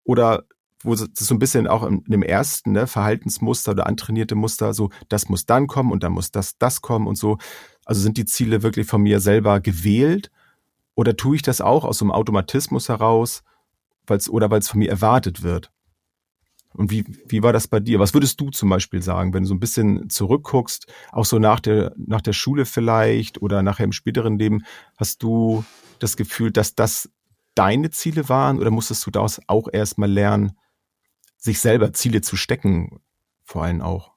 [0.04, 0.44] oder
[0.82, 4.90] wo es so ein bisschen auch in dem ersten ne, Verhaltensmuster oder antrainierte Muster, so
[5.08, 7.38] das muss dann kommen und dann muss das, das kommen und so.
[7.84, 10.30] Also sind die Ziele wirklich von mir selber gewählt
[10.94, 13.42] oder tue ich das auch aus so einem Automatismus heraus,
[14.06, 15.70] weil's, oder weil es von mir erwartet wird?
[16.74, 17.98] Und wie, wie war das bei dir?
[17.98, 21.60] Was würdest du zum Beispiel sagen, wenn du so ein bisschen zurückguckst, auch so nach
[21.60, 24.64] der, nach der Schule vielleicht oder nachher im späteren Leben,
[24.96, 25.64] hast du
[25.98, 27.10] das Gefühl, dass das
[27.54, 30.52] deine Ziele waren oder musstest du daraus auch erstmal lernen,
[31.36, 33.00] sich selber Ziele zu stecken,
[33.44, 34.12] vor allem auch?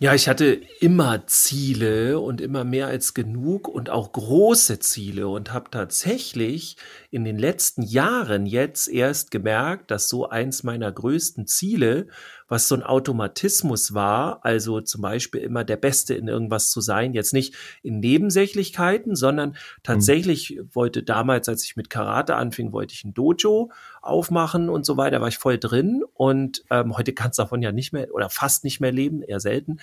[0.00, 5.52] Ja, ich hatte immer Ziele und immer mehr als genug und auch große Ziele und
[5.52, 6.76] habe tatsächlich
[7.12, 12.08] in den letzten Jahren jetzt erst gemerkt, dass so eins meiner größten Ziele,
[12.54, 17.12] was so ein Automatismus war, also zum Beispiel immer der Beste in irgendwas zu sein,
[17.12, 23.02] jetzt nicht in Nebensächlichkeiten, sondern tatsächlich wollte damals, als ich mit Karate anfing, wollte ich
[23.02, 27.60] ein Dojo aufmachen und so weiter, war ich voll drin und ähm, heute kannst davon
[27.60, 29.78] ja nicht mehr oder fast nicht mehr leben, eher selten.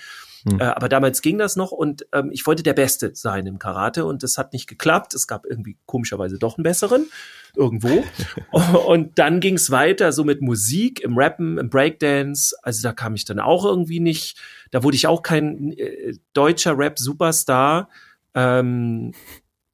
[0.47, 0.61] Hm.
[0.61, 4.05] Äh, aber damals ging das noch und ähm, ich wollte der Beste sein im Karate
[4.05, 5.13] und das hat nicht geklappt.
[5.13, 7.07] Es gab irgendwie komischerweise doch einen besseren
[7.55, 8.03] irgendwo.
[8.87, 12.55] und dann ging es weiter so mit Musik, im Rappen, im Breakdance.
[12.61, 14.37] Also da kam ich dann auch irgendwie nicht,
[14.71, 17.89] da wurde ich auch kein äh, deutscher Rap-Superstar.
[18.33, 19.13] Ähm,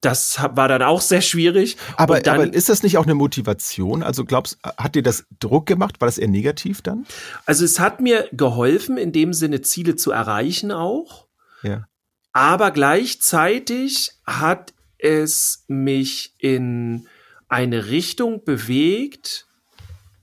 [0.01, 1.75] das war dann auch sehr schwierig.
[1.95, 4.03] Aber, dann, aber ist das nicht auch eine Motivation?
[4.03, 5.99] Also glaubst, hat dir das Druck gemacht?
[5.99, 7.05] War das eher negativ dann?
[7.45, 11.27] Also es hat mir geholfen, in dem Sinne Ziele zu erreichen auch.
[11.63, 11.87] Ja.
[12.31, 17.07] Aber gleichzeitig hat es mich in
[17.47, 19.47] eine Richtung bewegt,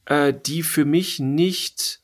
[0.07, 2.01] äh, die für mich nicht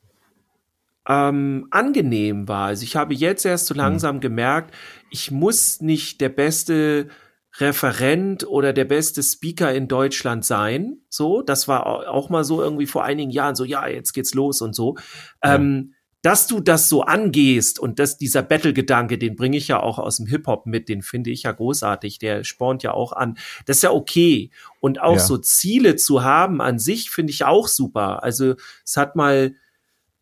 [1.10, 2.68] ähm, angenehm war.
[2.68, 4.72] Also ich habe jetzt erst so langsam gemerkt,
[5.10, 7.08] ich muss nicht der beste
[7.58, 10.98] Referent oder der beste Speaker in Deutschland sein.
[11.08, 14.34] So, das war au- auch mal so irgendwie vor einigen Jahren so, ja, jetzt geht's
[14.34, 14.96] los und so.
[15.44, 15.56] Ja.
[15.56, 19.98] Ähm, dass du das so angehst und dass dieser Battle-Gedanke, den bringe ich ja auch
[19.98, 23.38] aus dem Hip-Hop mit, den finde ich ja großartig, der spornt ja auch an.
[23.64, 24.50] Das ist ja okay.
[24.80, 25.18] Und auch Ja.
[25.20, 28.22] so Ziele zu haben an sich finde ich auch super.
[28.22, 29.54] Also es hat mal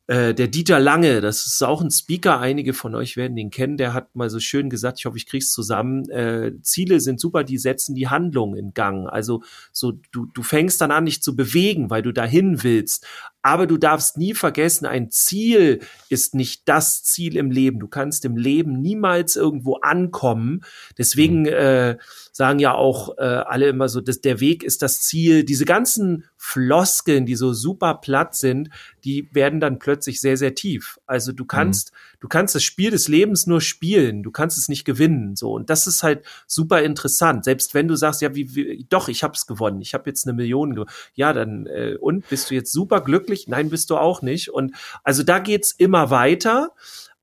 [0.09, 3.77] äh, der Dieter Lange, das ist auch ein Speaker, einige von euch werden den kennen,
[3.77, 7.44] der hat mal so schön gesagt, ich hoffe, ich krieg's zusammen, äh, Ziele sind super,
[7.44, 9.07] die setzen die Handlung in Gang.
[9.07, 13.07] Also so, du, du fängst dann an, dich zu bewegen, weil du dahin willst.
[13.42, 17.79] Aber du darfst nie vergessen, ein Ziel ist nicht das Ziel im Leben.
[17.79, 20.62] Du kannst im Leben niemals irgendwo ankommen.
[20.99, 21.99] Deswegen äh,
[22.33, 25.44] sagen ja auch äh, alle immer so, dass der Weg ist das Ziel.
[25.44, 28.71] Diese ganzen Floskeln, die so super platt sind,
[29.05, 30.99] die werden dann plötzlich sehr, sehr tief.
[31.07, 34.23] Also du kannst, du kannst das Spiel des Lebens nur spielen.
[34.23, 35.37] Du kannst es nicht gewinnen.
[35.37, 37.45] So und das ist halt super interessant.
[37.45, 39.81] Selbst wenn du sagst, ja, wie, wie doch, ich habe es gewonnen.
[39.81, 40.91] Ich habe jetzt eine Million gewonnen.
[41.15, 43.49] Ja, dann äh, und bist du jetzt super glücklich?
[43.49, 44.51] Nein, bist du auch nicht.
[44.51, 46.73] Und also da geht's immer weiter.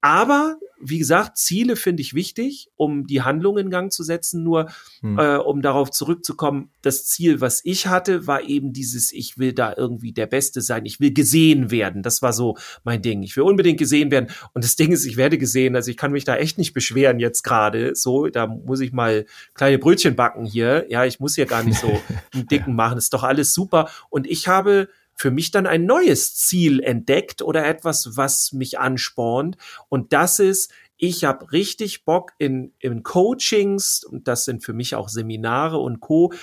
[0.06, 4.44] Aber wie gesagt, Ziele finde ich wichtig, um die Handlung in Gang zu setzen.
[4.44, 4.70] Nur
[5.02, 5.18] Hm.
[5.18, 9.74] äh, um darauf zurückzukommen, das Ziel, was ich hatte, war eben dieses, ich will da
[9.76, 12.04] irgendwie der Beste sein, ich will gesehen werden.
[12.04, 13.24] Das war so mein Ding.
[13.24, 14.28] Ich will unbedingt gesehen werden.
[14.54, 15.76] Und das Ding ist, ich werde gesehen.
[15.76, 17.96] Also ich kann mich da echt nicht beschweren jetzt gerade.
[17.96, 20.86] So, da muss ich mal kleine Brötchen backen hier.
[20.88, 22.00] Ja, ich muss hier gar nicht so
[22.32, 23.00] einen dicken machen.
[23.00, 23.89] Ist doch alles super.
[24.12, 29.58] Und ich habe für mich dann ein neues Ziel entdeckt oder etwas, was mich anspornt.
[29.89, 34.95] Und das ist, ich habe richtig Bock in, in Coachings, und das sind für mich
[34.95, 36.34] auch Seminare und Co.,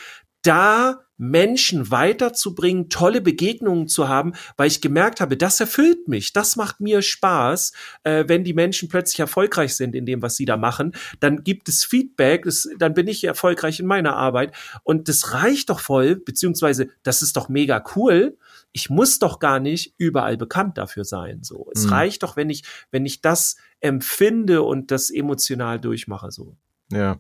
[0.43, 6.57] da Menschen weiterzubringen, tolle Begegnungen zu haben, weil ich gemerkt habe, das erfüllt mich, das
[6.57, 10.57] macht mir Spaß, äh, wenn die Menschen plötzlich erfolgreich sind in dem, was sie da
[10.57, 15.33] machen, dann gibt es Feedback, das, dann bin ich erfolgreich in meiner Arbeit und das
[15.33, 18.37] reicht doch voll, beziehungsweise das ist doch mega cool.
[18.73, 21.43] Ich muss doch gar nicht überall bekannt dafür sein.
[21.43, 21.93] So, es Mhm.
[21.93, 26.31] reicht doch, wenn ich, wenn ich das empfinde und das emotional durchmache.
[26.31, 26.57] So.
[26.91, 27.19] Ja.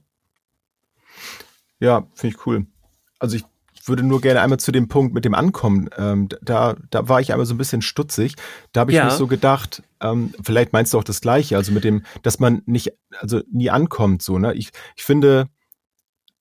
[1.78, 2.66] Ja, finde ich cool.
[3.18, 3.44] Also ich
[3.84, 5.90] würde nur gerne einmal zu dem Punkt mit dem Ankommen.
[5.96, 8.36] Ähm, da, da war ich einmal so ein bisschen stutzig.
[8.72, 9.06] Da habe ich ja.
[9.06, 12.62] mich so gedacht, ähm, vielleicht meinst du auch das Gleiche, also mit dem, dass man
[12.66, 14.54] nicht, also nie ankommt, so, ne?
[14.54, 15.48] Ich, ich finde,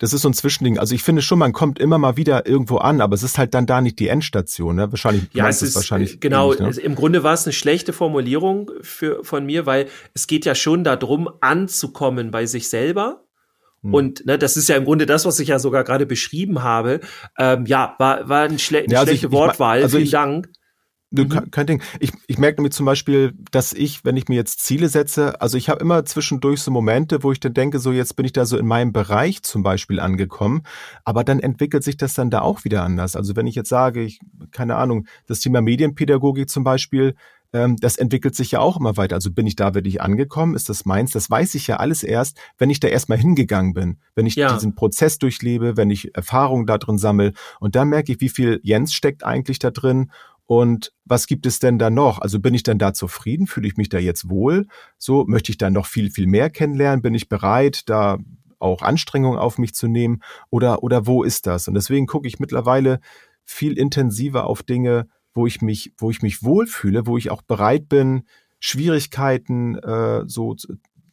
[0.01, 0.79] das ist so ein Zwischending.
[0.79, 3.53] Also ich finde schon, man kommt immer mal wieder irgendwo an, aber es ist halt
[3.53, 4.75] dann da nicht die Endstation.
[4.75, 4.91] Ne?
[4.91, 5.25] Wahrscheinlich.
[5.31, 6.55] Ja, es ist wahrscheinlich genau.
[6.55, 6.71] Ne?
[6.81, 10.83] Im Grunde war es eine schlechte Formulierung für von mir, weil es geht ja schon
[10.83, 13.25] darum, anzukommen bei sich selber.
[13.83, 13.93] Hm.
[13.93, 17.01] Und ne, das ist ja im Grunde das, was ich ja sogar gerade beschrieben habe.
[17.37, 19.83] Ähm, ja, war, war ein schle eine ja, also schlechte ich, Wortwahl.
[19.83, 20.49] also Vielen ich, Dank.
[21.13, 21.51] Du, mhm.
[21.51, 21.81] Kein Ding.
[21.99, 25.57] Ich, ich merke nämlich zum Beispiel, dass ich, wenn ich mir jetzt Ziele setze, also
[25.57, 28.45] ich habe immer zwischendurch so Momente, wo ich dann denke, so jetzt bin ich da
[28.45, 30.63] so in meinem Bereich zum Beispiel angekommen,
[31.03, 33.17] aber dann entwickelt sich das dann da auch wieder anders.
[33.17, 34.21] Also wenn ich jetzt sage, ich,
[34.51, 37.15] keine Ahnung, das Thema Medienpädagogik zum Beispiel,
[37.53, 39.15] ähm, das entwickelt sich ja auch immer weiter.
[39.15, 40.55] Also bin ich da wirklich angekommen?
[40.55, 41.11] Ist das meins?
[41.11, 44.53] Das weiß ich ja alles erst, wenn ich da erstmal hingegangen bin, wenn ich ja.
[44.53, 47.33] diesen Prozess durchlebe, wenn ich Erfahrungen da drin sammle.
[47.59, 50.11] Und dann merke ich, wie viel Jens steckt eigentlich da drin
[50.51, 52.19] und was gibt es denn da noch?
[52.19, 53.47] Also bin ich dann da zufrieden?
[53.47, 54.67] Fühle ich mich da jetzt wohl?
[54.97, 57.01] So möchte ich dann noch viel, viel mehr kennenlernen?
[57.01, 58.17] Bin ich bereit, da
[58.59, 60.21] auch Anstrengungen auf mich zu nehmen?
[60.49, 61.69] Oder, oder wo ist das?
[61.69, 62.99] Und deswegen gucke ich mittlerweile
[63.45, 67.87] viel intensiver auf Dinge, wo ich mich, wo ich mich wohlfühle, wo ich auch bereit
[67.87, 68.23] bin,
[68.59, 70.57] Schwierigkeiten äh, so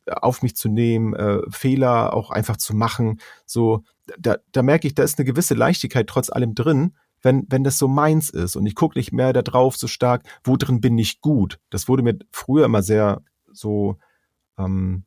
[0.06, 3.20] auf mich zu nehmen, äh, Fehler auch einfach zu machen.
[3.46, 3.84] So,
[4.18, 7.78] da, da merke ich, da ist eine gewisse Leichtigkeit trotz allem drin, wenn, wenn das
[7.78, 11.20] so meins ist und ich gucke nicht mehr darauf so stark, wo drin bin ich
[11.20, 11.58] gut.
[11.70, 13.96] Das wurde mir früher immer sehr so
[14.58, 15.04] ähm,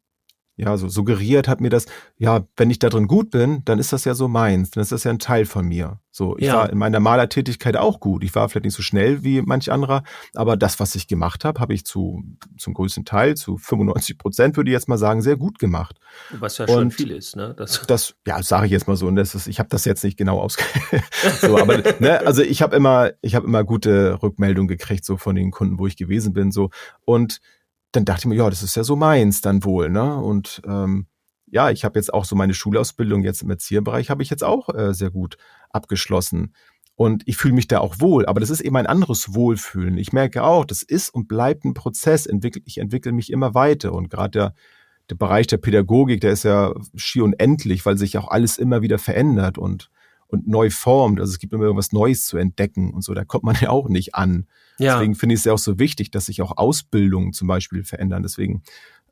[0.62, 3.93] ja, so suggeriert hat mir das, ja, wenn ich da drin gut bin, dann ist
[3.93, 6.00] das ja so meins, dann ist das ja ein Teil von mir.
[6.12, 6.54] So, ich ja.
[6.54, 8.24] war in meiner Malertätigkeit auch gut.
[8.24, 10.04] Ich war vielleicht nicht so schnell wie manch anderer,
[10.36, 12.21] aber das, was ich gemacht habe, habe ich zu
[12.58, 15.97] zum größten Teil, zu 95 Prozent würde ich jetzt mal sagen, sehr gut gemacht.
[16.32, 17.56] Was ja schon viel ist, ne?
[17.58, 19.08] Das, das ja, sage ich jetzt mal so.
[19.08, 20.58] Und das ist, ich habe das jetzt nicht genau aus.
[21.41, 25.36] so, aber ne, also ich habe immer, ich habe immer gute Rückmeldungen gekriegt so von
[25.36, 26.69] den Kunden, wo ich gewesen bin, so
[27.04, 27.39] und
[27.91, 30.15] dann dachte ich mir, ja, das ist ja so meins dann wohl, ne?
[30.17, 31.08] Und ähm,
[31.47, 34.73] ja, ich habe jetzt auch so meine Schulausbildung jetzt im Erzieherbereich habe ich jetzt auch
[34.73, 35.38] äh, sehr gut
[35.69, 36.54] abgeschlossen.
[36.95, 39.97] Und ich fühle mich da auch wohl, aber das ist eben ein anderes Wohlfühlen.
[39.97, 42.30] Ich merke auch, das ist und bleibt ein Prozess.
[42.65, 43.93] Ich entwickle mich immer weiter.
[43.93, 44.56] Und gerade der,
[45.10, 48.99] der Bereich der Pädagogik, der ist ja schier unendlich, weil sich auch alles immer wieder
[48.99, 49.89] verändert und,
[50.32, 51.20] und neu formt.
[51.20, 53.13] Also es gibt immer irgendwas Neues zu entdecken und so.
[53.13, 54.48] Da kommt man ja auch nicht an.
[54.80, 54.96] Ja.
[54.96, 58.24] Deswegen finde ich es ja auch so wichtig, dass sich auch Ausbildungen zum Beispiel verändern.
[58.24, 58.63] Deswegen,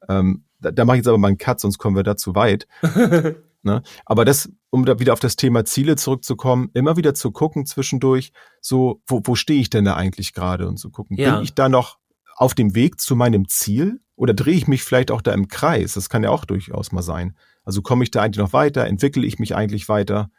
[0.08, 2.36] ähm, da, da mache ich jetzt aber mal einen Cut, sonst kommen wir da zu
[2.36, 2.68] weit.
[3.64, 3.84] ne?
[4.06, 8.32] Aber das, um da wieder auf das Thema Ziele zurückzukommen, immer wieder zu gucken zwischendurch,
[8.62, 11.36] so, wo, wo stehe ich denn da eigentlich gerade und zu gucken, ja.
[11.36, 12.00] bin ich da noch
[12.36, 15.96] auf dem Weg zu meinem Ziel oder drehe ich mich vielleicht auch da im Kreis?
[15.96, 17.36] Das kann ja auch durchaus mal sein.
[17.66, 18.88] Also komme ich da eigentlich noch weiter?
[18.88, 20.32] Entwickle ich mich eigentlich weiter?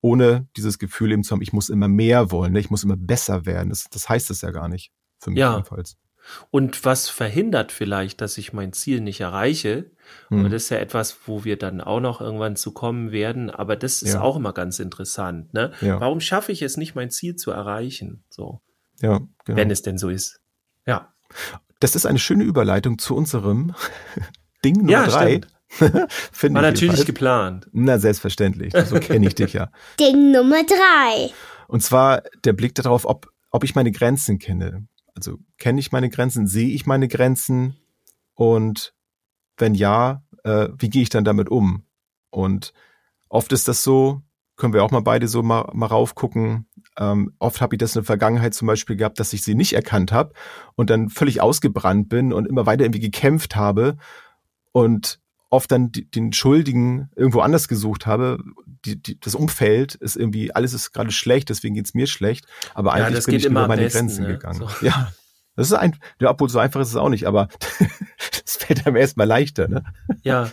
[0.00, 2.60] Ohne dieses Gefühl eben zu haben, ich muss immer mehr wollen, ne?
[2.60, 3.70] ich muss immer besser werden.
[3.70, 5.54] Das, das heißt es ja gar nicht, für mich ja.
[5.54, 5.96] jedenfalls.
[6.50, 9.90] Und was verhindert vielleicht, dass ich mein Ziel nicht erreiche?
[10.28, 10.44] Hm.
[10.44, 13.50] Und das ist ja etwas, wo wir dann auch noch irgendwann zu kommen werden.
[13.50, 14.20] Aber das ist ja.
[14.20, 15.54] auch immer ganz interessant.
[15.54, 15.72] Ne?
[15.80, 16.00] Ja.
[16.00, 18.24] Warum schaffe ich es nicht, mein Ziel zu erreichen?
[18.30, 18.60] So.
[19.00, 19.56] Ja, genau.
[19.56, 20.40] Wenn es denn so ist.
[20.86, 21.12] Ja.
[21.80, 23.74] Das ist eine schöne Überleitung zu unserem
[24.64, 25.28] Ding Nummer ja, drei.
[25.36, 25.57] Stimmt.
[25.80, 27.68] War natürlich geplant.
[27.72, 28.72] Na, selbstverständlich.
[28.86, 29.70] So kenne ich dich ja.
[30.00, 31.30] Ding Nummer drei.
[31.66, 34.86] Und zwar der Blick darauf, ob, ob ich meine Grenzen kenne.
[35.14, 37.76] Also kenne ich meine Grenzen, sehe ich meine Grenzen
[38.34, 38.94] und
[39.56, 41.82] wenn ja, äh, wie gehe ich dann damit um?
[42.30, 42.72] Und
[43.28, 44.22] oft ist das so,
[44.56, 46.66] können wir auch mal beide so mal, mal raufgucken.
[46.96, 49.72] Ähm, oft habe ich das in der Vergangenheit zum Beispiel gehabt, dass ich sie nicht
[49.72, 50.34] erkannt habe
[50.74, 53.96] und dann völlig ausgebrannt bin und immer weiter irgendwie gekämpft habe
[54.72, 58.38] und oft dann die, den Schuldigen irgendwo anders gesucht habe.
[58.84, 62.46] Die, die, das Umfeld ist irgendwie, alles ist gerade schlecht, deswegen geht's mir schlecht.
[62.74, 64.32] Aber eigentlich ja, bin ich über meine besten, Grenzen ne?
[64.32, 64.58] gegangen.
[64.58, 64.86] So.
[64.86, 65.12] Ja.
[65.56, 67.48] Das ist ein, ja, obwohl so einfach ist es auch nicht, aber
[68.44, 69.82] das fällt einem erstmal leichter, ne?
[70.22, 70.50] Ja.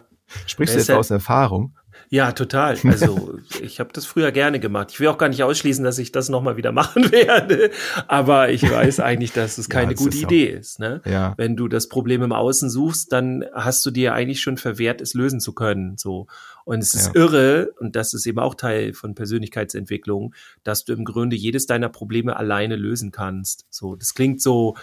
[0.48, 1.78] Sprichst du jetzt aus Erfahrung?
[2.10, 2.78] Ja, total.
[2.84, 4.92] Also ich habe das früher gerne gemacht.
[4.92, 7.72] Ich will auch gar nicht ausschließen, dass ich das nochmal wieder machen werde.
[8.08, 10.60] Aber ich weiß eigentlich, dass es keine ja, gute ist Idee auch.
[10.60, 10.80] ist.
[10.80, 11.02] Ne?
[11.06, 11.34] Ja.
[11.38, 15.14] Wenn du das Problem im Außen suchst, dann hast du dir eigentlich schon verwehrt, es
[15.14, 15.98] lösen zu können.
[15.98, 16.28] So.
[16.64, 17.22] Und es ist ja.
[17.22, 20.34] irre, und das ist eben auch Teil von Persönlichkeitsentwicklung,
[20.64, 23.66] dass du im Grunde jedes deiner Probleme alleine lösen kannst.
[23.70, 24.76] So, das klingt so,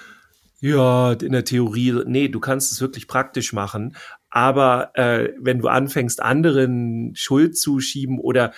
[0.62, 3.96] ja, in der Theorie, nee, du kannst es wirklich praktisch machen.
[4.34, 8.52] Aber äh, wenn du anfängst, anderen Schuld zu schieben oder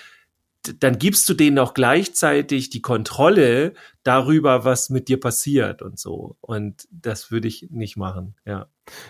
[0.80, 6.36] dann gibst du denen auch gleichzeitig die Kontrolle darüber, was mit dir passiert und so.
[6.40, 8.68] Und das würde ich nicht machen, ja.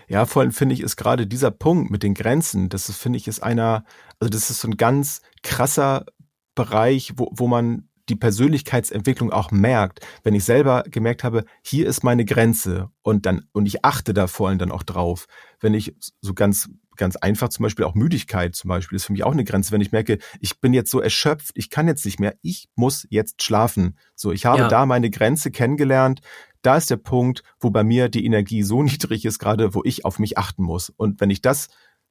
[0.09, 3.29] Ja, vor allem finde ich, ist gerade dieser Punkt mit den Grenzen, das finde ich,
[3.29, 3.85] ist einer,
[4.19, 6.07] also das ist so ein ganz krasser
[6.55, 12.05] Bereich, wo, wo man die Persönlichkeitsentwicklung auch merkt, wenn ich selber gemerkt habe, hier ist
[12.05, 15.27] meine Grenze und dann, und ich achte da vor allem dann auch drauf.
[15.61, 19.25] Wenn ich so ganz, ganz einfach zum Beispiel auch Müdigkeit zum Beispiel ist für mich
[19.25, 22.21] auch eine Grenze, wenn ich merke, ich bin jetzt so erschöpft, ich kann jetzt nicht
[22.21, 23.99] mehr, ich muss jetzt schlafen.
[24.15, 24.69] So, ich habe ja.
[24.69, 26.21] da meine Grenze kennengelernt.
[26.63, 30.05] Da ist der Punkt, wo bei mir die Energie so niedrig ist, gerade wo ich
[30.05, 30.91] auf mich achten muss.
[30.91, 31.69] Und wenn ich das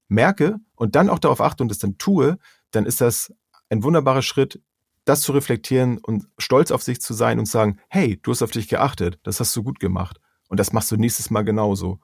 [0.08, 2.38] merke und dann auch darauf achte und das dann tue,
[2.72, 3.34] dann ist das
[3.70, 4.60] ein wunderbarer Schritt,
[5.06, 8.52] das zu reflektieren und stolz auf sich zu sein und sagen, hey, du hast auf
[8.52, 10.20] dich geachtet, das hast du gut gemacht.
[10.48, 12.00] Und das machst du nächstes Mal genauso.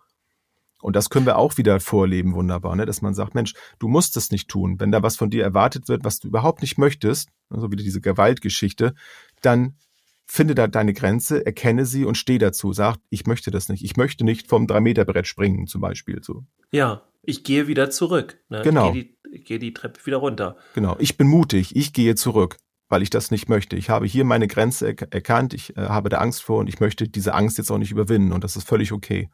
[0.82, 2.86] Und das können wir auch wieder vorleben, wunderbar, ne?
[2.86, 4.80] dass man sagt, Mensch, du musst es nicht tun.
[4.80, 8.02] Wenn da was von dir erwartet wird, was du überhaupt nicht möchtest, also wieder diese
[8.02, 8.96] Gewaltgeschichte,
[9.42, 9.76] dann
[10.26, 12.72] finde da deine Grenze, erkenne sie und steh dazu.
[12.72, 13.84] Sag, ich möchte das nicht.
[13.84, 16.24] Ich möchte nicht vom Drei-Meter-Brett springen, zum Beispiel.
[16.24, 16.46] So.
[16.72, 18.38] Ja, ich gehe wieder zurück.
[18.48, 18.62] Ne?
[18.64, 18.88] Genau.
[18.88, 20.56] Ich gehe, die, ich gehe die Treppe wieder runter.
[20.76, 20.96] Genau.
[21.00, 21.76] Ich bin mutig.
[21.76, 22.58] Ich gehe zurück,
[22.90, 23.76] weil ich das nicht möchte.
[23.76, 25.54] Ich habe hier meine Grenze er erkannt.
[25.54, 28.34] Ich äh, habe da Angst vor und ich möchte diese Angst jetzt auch nicht überwinden.
[28.34, 29.30] Und das ist völlig okay.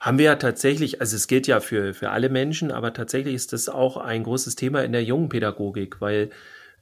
[0.00, 3.52] Haben wir ja tatsächlich, also es gilt ja für, für alle Menschen, aber tatsächlich ist
[3.52, 6.30] das auch ein großes Thema in der jungen Pädagogik, weil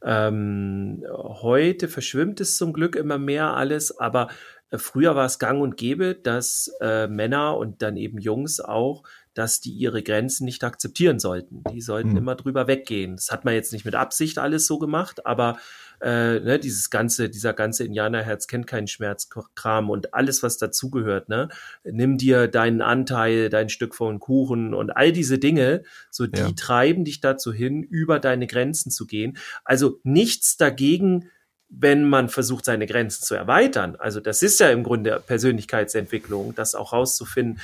[0.02, 4.28] ähm, heute verschwimmt es zum Glück immer mehr alles, aber
[4.70, 9.04] äh, früher war es gang und gäbe, dass äh, Männer und dann eben Jungs auch
[9.40, 11.64] dass die ihre Grenzen nicht akzeptieren sollten.
[11.72, 12.18] Die sollten mhm.
[12.18, 13.16] immer drüber weggehen.
[13.16, 15.56] Das hat man jetzt nicht mit Absicht alles so gemacht, aber
[16.02, 21.30] äh, ne, dieses ganze, dieser ganze Indianerherz kennt keinen Schmerzkram und alles, was dazugehört.
[21.30, 21.48] Ne?
[21.84, 26.52] Nimm dir deinen Anteil, dein Stück von Kuchen und all diese Dinge, so die ja.
[26.52, 29.38] treiben dich dazu hin, über deine Grenzen zu gehen.
[29.64, 31.30] Also nichts dagegen,
[31.70, 33.96] wenn man versucht, seine Grenzen zu erweitern.
[33.98, 37.60] Also das ist ja im Grunde Persönlichkeitsentwicklung, das auch rauszufinden,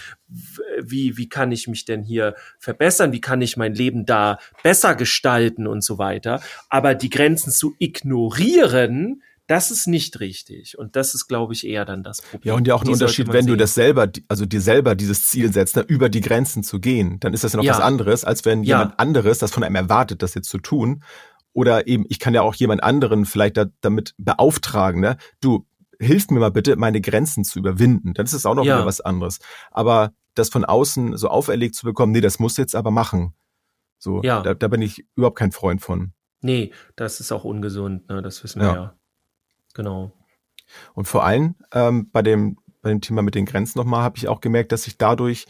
[0.81, 4.95] wie, wie kann ich mich denn hier verbessern, wie kann ich mein Leben da besser
[4.95, 6.41] gestalten und so weiter.
[6.69, 10.79] Aber die Grenzen zu ignorieren, das ist nicht richtig.
[10.79, 12.49] Und das ist, glaube ich, eher dann das Problem.
[12.49, 13.53] Ja, und ja auch ein die Unterschied, wenn sehen.
[13.53, 17.19] du das selber, also dir selber dieses Ziel setzt, ne, über die Grenzen zu gehen,
[17.21, 17.73] dann ist das ja noch ja.
[17.73, 18.79] was anderes, als wenn ja.
[18.79, 21.03] jemand anderes das von einem erwartet, das jetzt zu tun
[21.57, 25.17] oder eben, ich kann ja auch jemand anderen vielleicht da, damit beauftragen, ne?
[25.41, 25.67] Du,
[25.99, 28.13] hilf mir mal bitte, meine Grenzen zu überwinden.
[28.13, 28.85] Dann ist es auch noch ja.
[28.85, 29.39] was anderes.
[29.71, 33.33] Aber das von außen so auferlegt zu bekommen, nee, das muss jetzt aber machen.
[33.97, 34.43] So, ja.
[34.43, 36.13] da, da bin ich überhaupt kein Freund von.
[36.43, 38.21] Nee, das ist auch ungesund, ne?
[38.21, 38.75] Das wissen wir ja.
[38.75, 38.95] ja.
[39.73, 40.13] Genau.
[40.93, 44.29] Und vor allem ähm, bei dem bei dem Thema mit den Grenzen nochmal habe ich
[44.29, 45.47] auch gemerkt, dass ich dadurch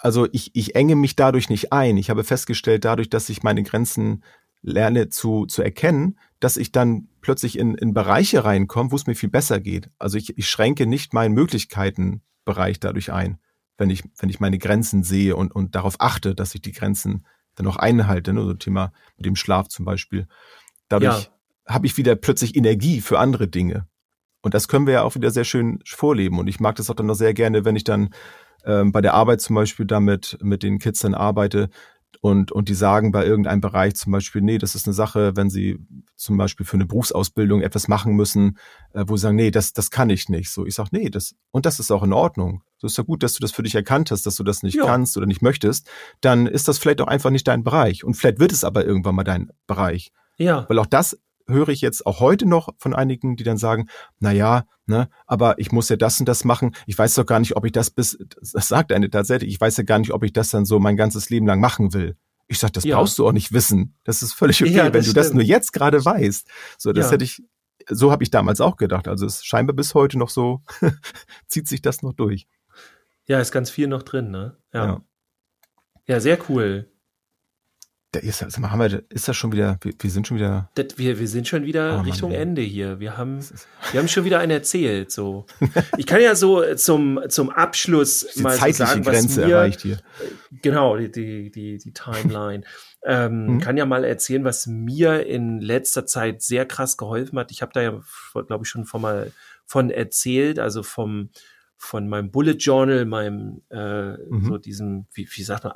[0.00, 1.96] also ich, ich enge mich dadurch nicht ein.
[1.96, 4.22] Ich habe festgestellt, dadurch, dass ich meine Grenzen
[4.64, 9.14] lerne zu, zu erkennen, dass ich dann plötzlich in, in Bereiche reinkomme, wo es mir
[9.14, 9.90] viel besser geht.
[9.98, 13.38] Also ich, ich schränke nicht meinen Möglichkeitenbereich dadurch ein,
[13.76, 17.26] wenn ich, wenn ich meine Grenzen sehe und, und darauf achte, dass ich die Grenzen
[17.54, 18.32] dann auch einhalte.
[18.32, 18.42] Ne?
[18.42, 20.26] So Thema mit dem Schlaf zum Beispiel.
[20.88, 21.72] Dadurch ja.
[21.72, 23.86] habe ich wieder plötzlich Energie für andere Dinge.
[24.40, 26.38] Und das können wir ja auch wieder sehr schön vorleben.
[26.38, 28.10] Und ich mag das auch dann noch sehr gerne, wenn ich dann
[28.64, 31.70] ähm, bei der Arbeit zum Beispiel damit mit den Kids dann arbeite,
[32.20, 35.50] und, und die sagen bei irgendeinem Bereich zum Beispiel, nee, das ist eine Sache, wenn
[35.50, 35.78] sie
[36.16, 38.58] zum Beispiel für eine Berufsausbildung etwas machen müssen,
[38.92, 40.50] äh, wo sie sagen, nee, das, das kann ich nicht.
[40.50, 42.62] So, ich sage, nee, das, und das ist auch in Ordnung.
[42.78, 44.76] So ist ja gut, dass du das für dich erkannt hast, dass du das nicht
[44.76, 44.84] ja.
[44.84, 45.88] kannst oder nicht möchtest.
[46.20, 48.04] Dann ist das vielleicht auch einfach nicht dein Bereich.
[48.04, 50.12] Und vielleicht wird es aber irgendwann mal dein Bereich.
[50.36, 50.66] Ja.
[50.68, 53.88] Weil auch das höre ich jetzt auch heute noch von einigen, die dann sagen,
[54.18, 56.74] na ja, ne, aber ich muss ja das und das machen.
[56.86, 59.76] Ich weiß doch gar nicht, ob ich das bis, das sagt eine tatsächlich, ich weiß
[59.76, 62.16] ja gar nicht, ob ich das dann so mein ganzes Leben lang machen will.
[62.46, 62.96] Ich sag, das ja.
[62.96, 63.96] brauchst du auch nicht wissen.
[64.04, 65.16] Das ist völlig okay, ja, wenn du stimmt.
[65.16, 66.48] das nur jetzt gerade weißt.
[66.78, 67.12] So, das ja.
[67.12, 67.42] hätte ich,
[67.88, 69.08] so habe ich damals auch gedacht.
[69.08, 70.62] Also es scheinbar bis heute noch so,
[71.46, 72.46] zieht sich das noch durch.
[73.26, 74.58] Ja, ist ganz viel noch drin, ne?
[74.72, 75.00] Ja.
[76.06, 76.90] Ja, sehr cool.
[78.14, 80.70] Da ist, sag mal, haben wir, ist das schon wieder, wir, wir sind schon wieder.
[80.74, 83.00] Das, wir, wir sind schon wieder oh, Richtung Mann, Ende hier.
[83.00, 83.40] Wir haben,
[83.90, 85.46] wir haben schon wieder einen erzählt, so.
[85.98, 89.80] Ich kann ja so zum, zum Abschluss die mal so sagen, Grenze was mir, erreicht
[89.80, 89.98] hier.
[90.62, 92.62] Genau, die, die, die, die Timeline.
[93.04, 93.60] ähm, mhm.
[93.60, 97.50] Kann ja mal erzählen, was mir in letzter Zeit sehr krass geholfen hat.
[97.50, 98.00] Ich habe da ja,
[98.46, 99.32] glaube ich, schon von mal
[99.66, 101.30] von erzählt, also vom,
[101.76, 104.46] von meinem Bullet Journal, meinem, äh, mhm.
[104.46, 105.72] so diesem, wie, wie sagt man,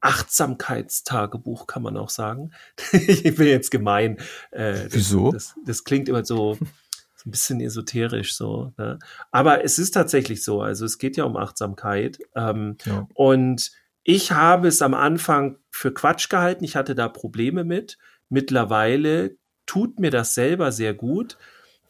[0.00, 2.52] Achtsamkeitstagebuch, kann man auch sagen.
[2.92, 4.18] ich bin jetzt gemein.
[4.50, 5.32] Äh, Wieso?
[5.32, 8.72] Das, das, klingt immer so, so ein bisschen esoterisch so.
[8.76, 8.98] Ne?
[9.30, 10.62] Aber es ist tatsächlich so.
[10.62, 12.18] Also es geht ja um Achtsamkeit.
[12.36, 13.08] Ähm, ja.
[13.14, 13.72] Und
[14.04, 16.64] ich habe es am Anfang für Quatsch gehalten.
[16.64, 17.98] Ich hatte da Probleme mit.
[18.28, 19.36] Mittlerweile
[19.66, 21.38] tut mir das selber sehr gut.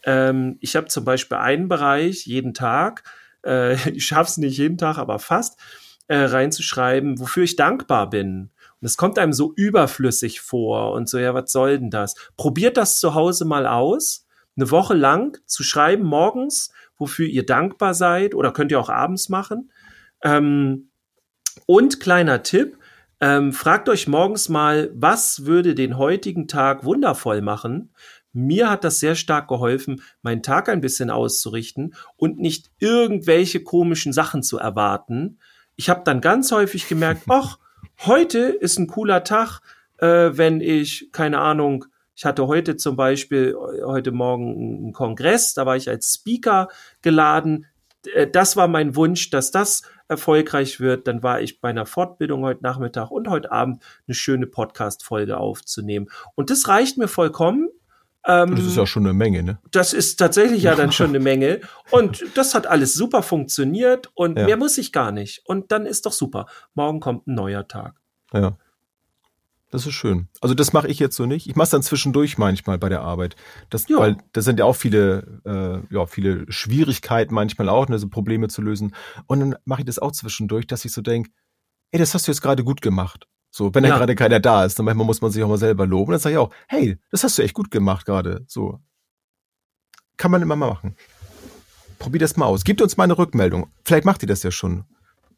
[0.04, 3.04] Ähm, ich habe zum Beispiel einen Bereich jeden Tag.
[3.44, 5.61] Äh, ich schaffe es nicht jeden Tag, aber fast
[6.09, 8.50] äh, reinzuschreiben, wofür ich dankbar bin.
[8.80, 12.14] Und es kommt einem so überflüssig vor und so, ja, was soll denn das?
[12.36, 17.94] Probiert das zu Hause mal aus, eine Woche lang zu schreiben morgens, wofür ihr dankbar
[17.94, 19.70] seid oder könnt ihr auch abends machen.
[20.22, 20.90] Ähm,
[21.66, 22.76] und kleiner Tipp,
[23.20, 27.92] ähm, fragt euch morgens mal, was würde den heutigen Tag wundervoll machen?
[28.32, 34.12] Mir hat das sehr stark geholfen, meinen Tag ein bisschen auszurichten und nicht irgendwelche komischen
[34.12, 35.38] Sachen zu erwarten.
[35.81, 37.57] Ich habe dann ganz häufig gemerkt, ach,
[38.05, 39.61] heute ist ein cooler Tag,
[39.99, 41.85] äh, wenn ich, keine Ahnung,
[42.16, 43.55] ich hatte heute zum Beispiel,
[43.85, 46.66] heute Morgen einen Kongress, da war ich als Speaker
[47.01, 47.66] geladen.
[48.12, 52.43] Äh, das war mein Wunsch, dass das erfolgreich wird, dann war ich bei einer Fortbildung
[52.43, 56.09] heute Nachmittag und heute Abend eine schöne Podcast-Folge aufzunehmen.
[56.35, 57.68] Und das reicht mir vollkommen.
[58.29, 59.59] Ähm, das ist ja schon eine Menge, ne?
[59.70, 61.62] Das ist tatsächlich ja dann schon eine Menge.
[61.91, 64.45] Und das hat alles super funktioniert und ja.
[64.45, 65.43] mehr muss ich gar nicht.
[65.47, 66.47] Und dann ist doch super.
[66.74, 67.95] Morgen kommt ein neuer Tag.
[68.35, 68.59] Ja.
[69.70, 70.29] Das ist schön.
[70.41, 71.47] Also das mache ich jetzt so nicht.
[71.47, 73.37] Ich mache es dann zwischendurch manchmal bei der Arbeit.
[73.70, 73.99] Das, ja.
[73.99, 78.49] Weil da sind ja auch viele, äh, ja, viele Schwierigkeiten manchmal auch, ne, so Probleme
[78.49, 78.95] zu lösen.
[79.26, 81.31] Und dann mache ich das auch zwischendurch, dass ich so denke,
[81.93, 83.26] ey, das hast du jetzt gerade gut gemacht.
[83.59, 83.90] So, wenn ja.
[83.90, 86.12] dann gerade keiner da ist, dann manchmal muss man sich auch mal selber loben.
[86.12, 88.44] Dann sage ich auch, hey, das hast du echt gut gemacht gerade.
[88.46, 88.78] So.
[90.16, 90.94] Kann man immer mal machen.
[91.98, 92.62] Probier das mal aus.
[92.62, 93.66] Gebt uns mal eine Rückmeldung.
[93.84, 94.84] Vielleicht macht ihr das ja schon.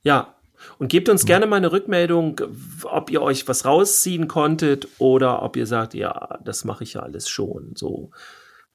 [0.02, 0.34] Ja,
[0.76, 2.42] und gebt uns gerne mal eine Rückmeldung,
[2.84, 7.00] ob ihr euch was rausziehen konntet oder ob ihr sagt, ja, das mache ich ja
[7.00, 7.72] alles schon.
[7.74, 8.10] So.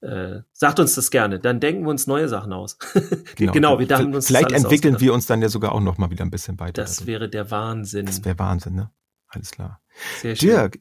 [0.02, 2.80] Äh, sagt uns das gerne, dann denken wir uns neue Sachen aus.
[3.36, 6.10] genau, genau wir dachten uns Vielleicht entwickeln wir uns dann ja sogar auch noch mal
[6.10, 6.82] wieder ein bisschen weiter.
[6.82, 8.08] Das wäre der Wahnsinn.
[8.08, 8.90] Das wäre Wahnsinn, ne?
[9.36, 9.82] Alles klar.
[10.22, 10.50] Sehr schön.
[10.50, 10.80] Dirk,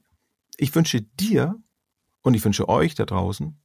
[0.56, 1.56] ich wünsche dir
[2.22, 3.60] und ich wünsche euch da draußen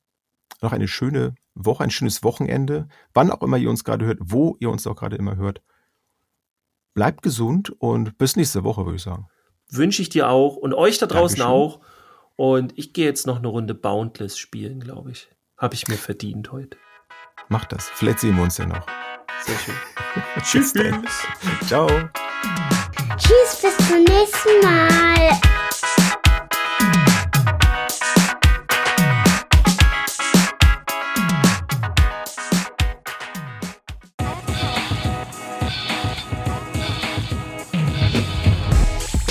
[0.62, 4.58] noch eine schöne Woche, ein schönes Wochenende, wann auch immer ihr uns gerade hört, wo
[4.60, 5.62] ihr uns auch gerade immer hört.
[6.94, 9.28] Bleibt gesund und bis nächste Woche, würde ich sagen.
[9.70, 11.46] Wünsche ich dir auch und euch da draußen Dankeschön.
[11.46, 11.82] auch.
[12.36, 15.30] Und ich gehe jetzt noch eine Runde Boundless spielen, glaube ich.
[15.58, 16.78] Habe ich mir verdient heute.
[17.50, 17.90] Macht das.
[17.90, 18.86] Vielleicht sehen wir uns ja noch.
[19.44, 19.76] Sehr schön.
[20.44, 20.74] Tschüss.
[21.68, 21.88] Ciao.
[23.20, 25.40] Tschüss, bis zum nächsten Mal.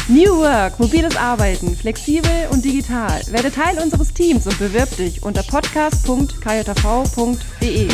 [0.09, 3.20] New Work, mobiles Arbeiten, flexibel und digital.
[3.28, 7.89] Werde Teil unseres Teams und bewirb dich unter podcast.kjv.de.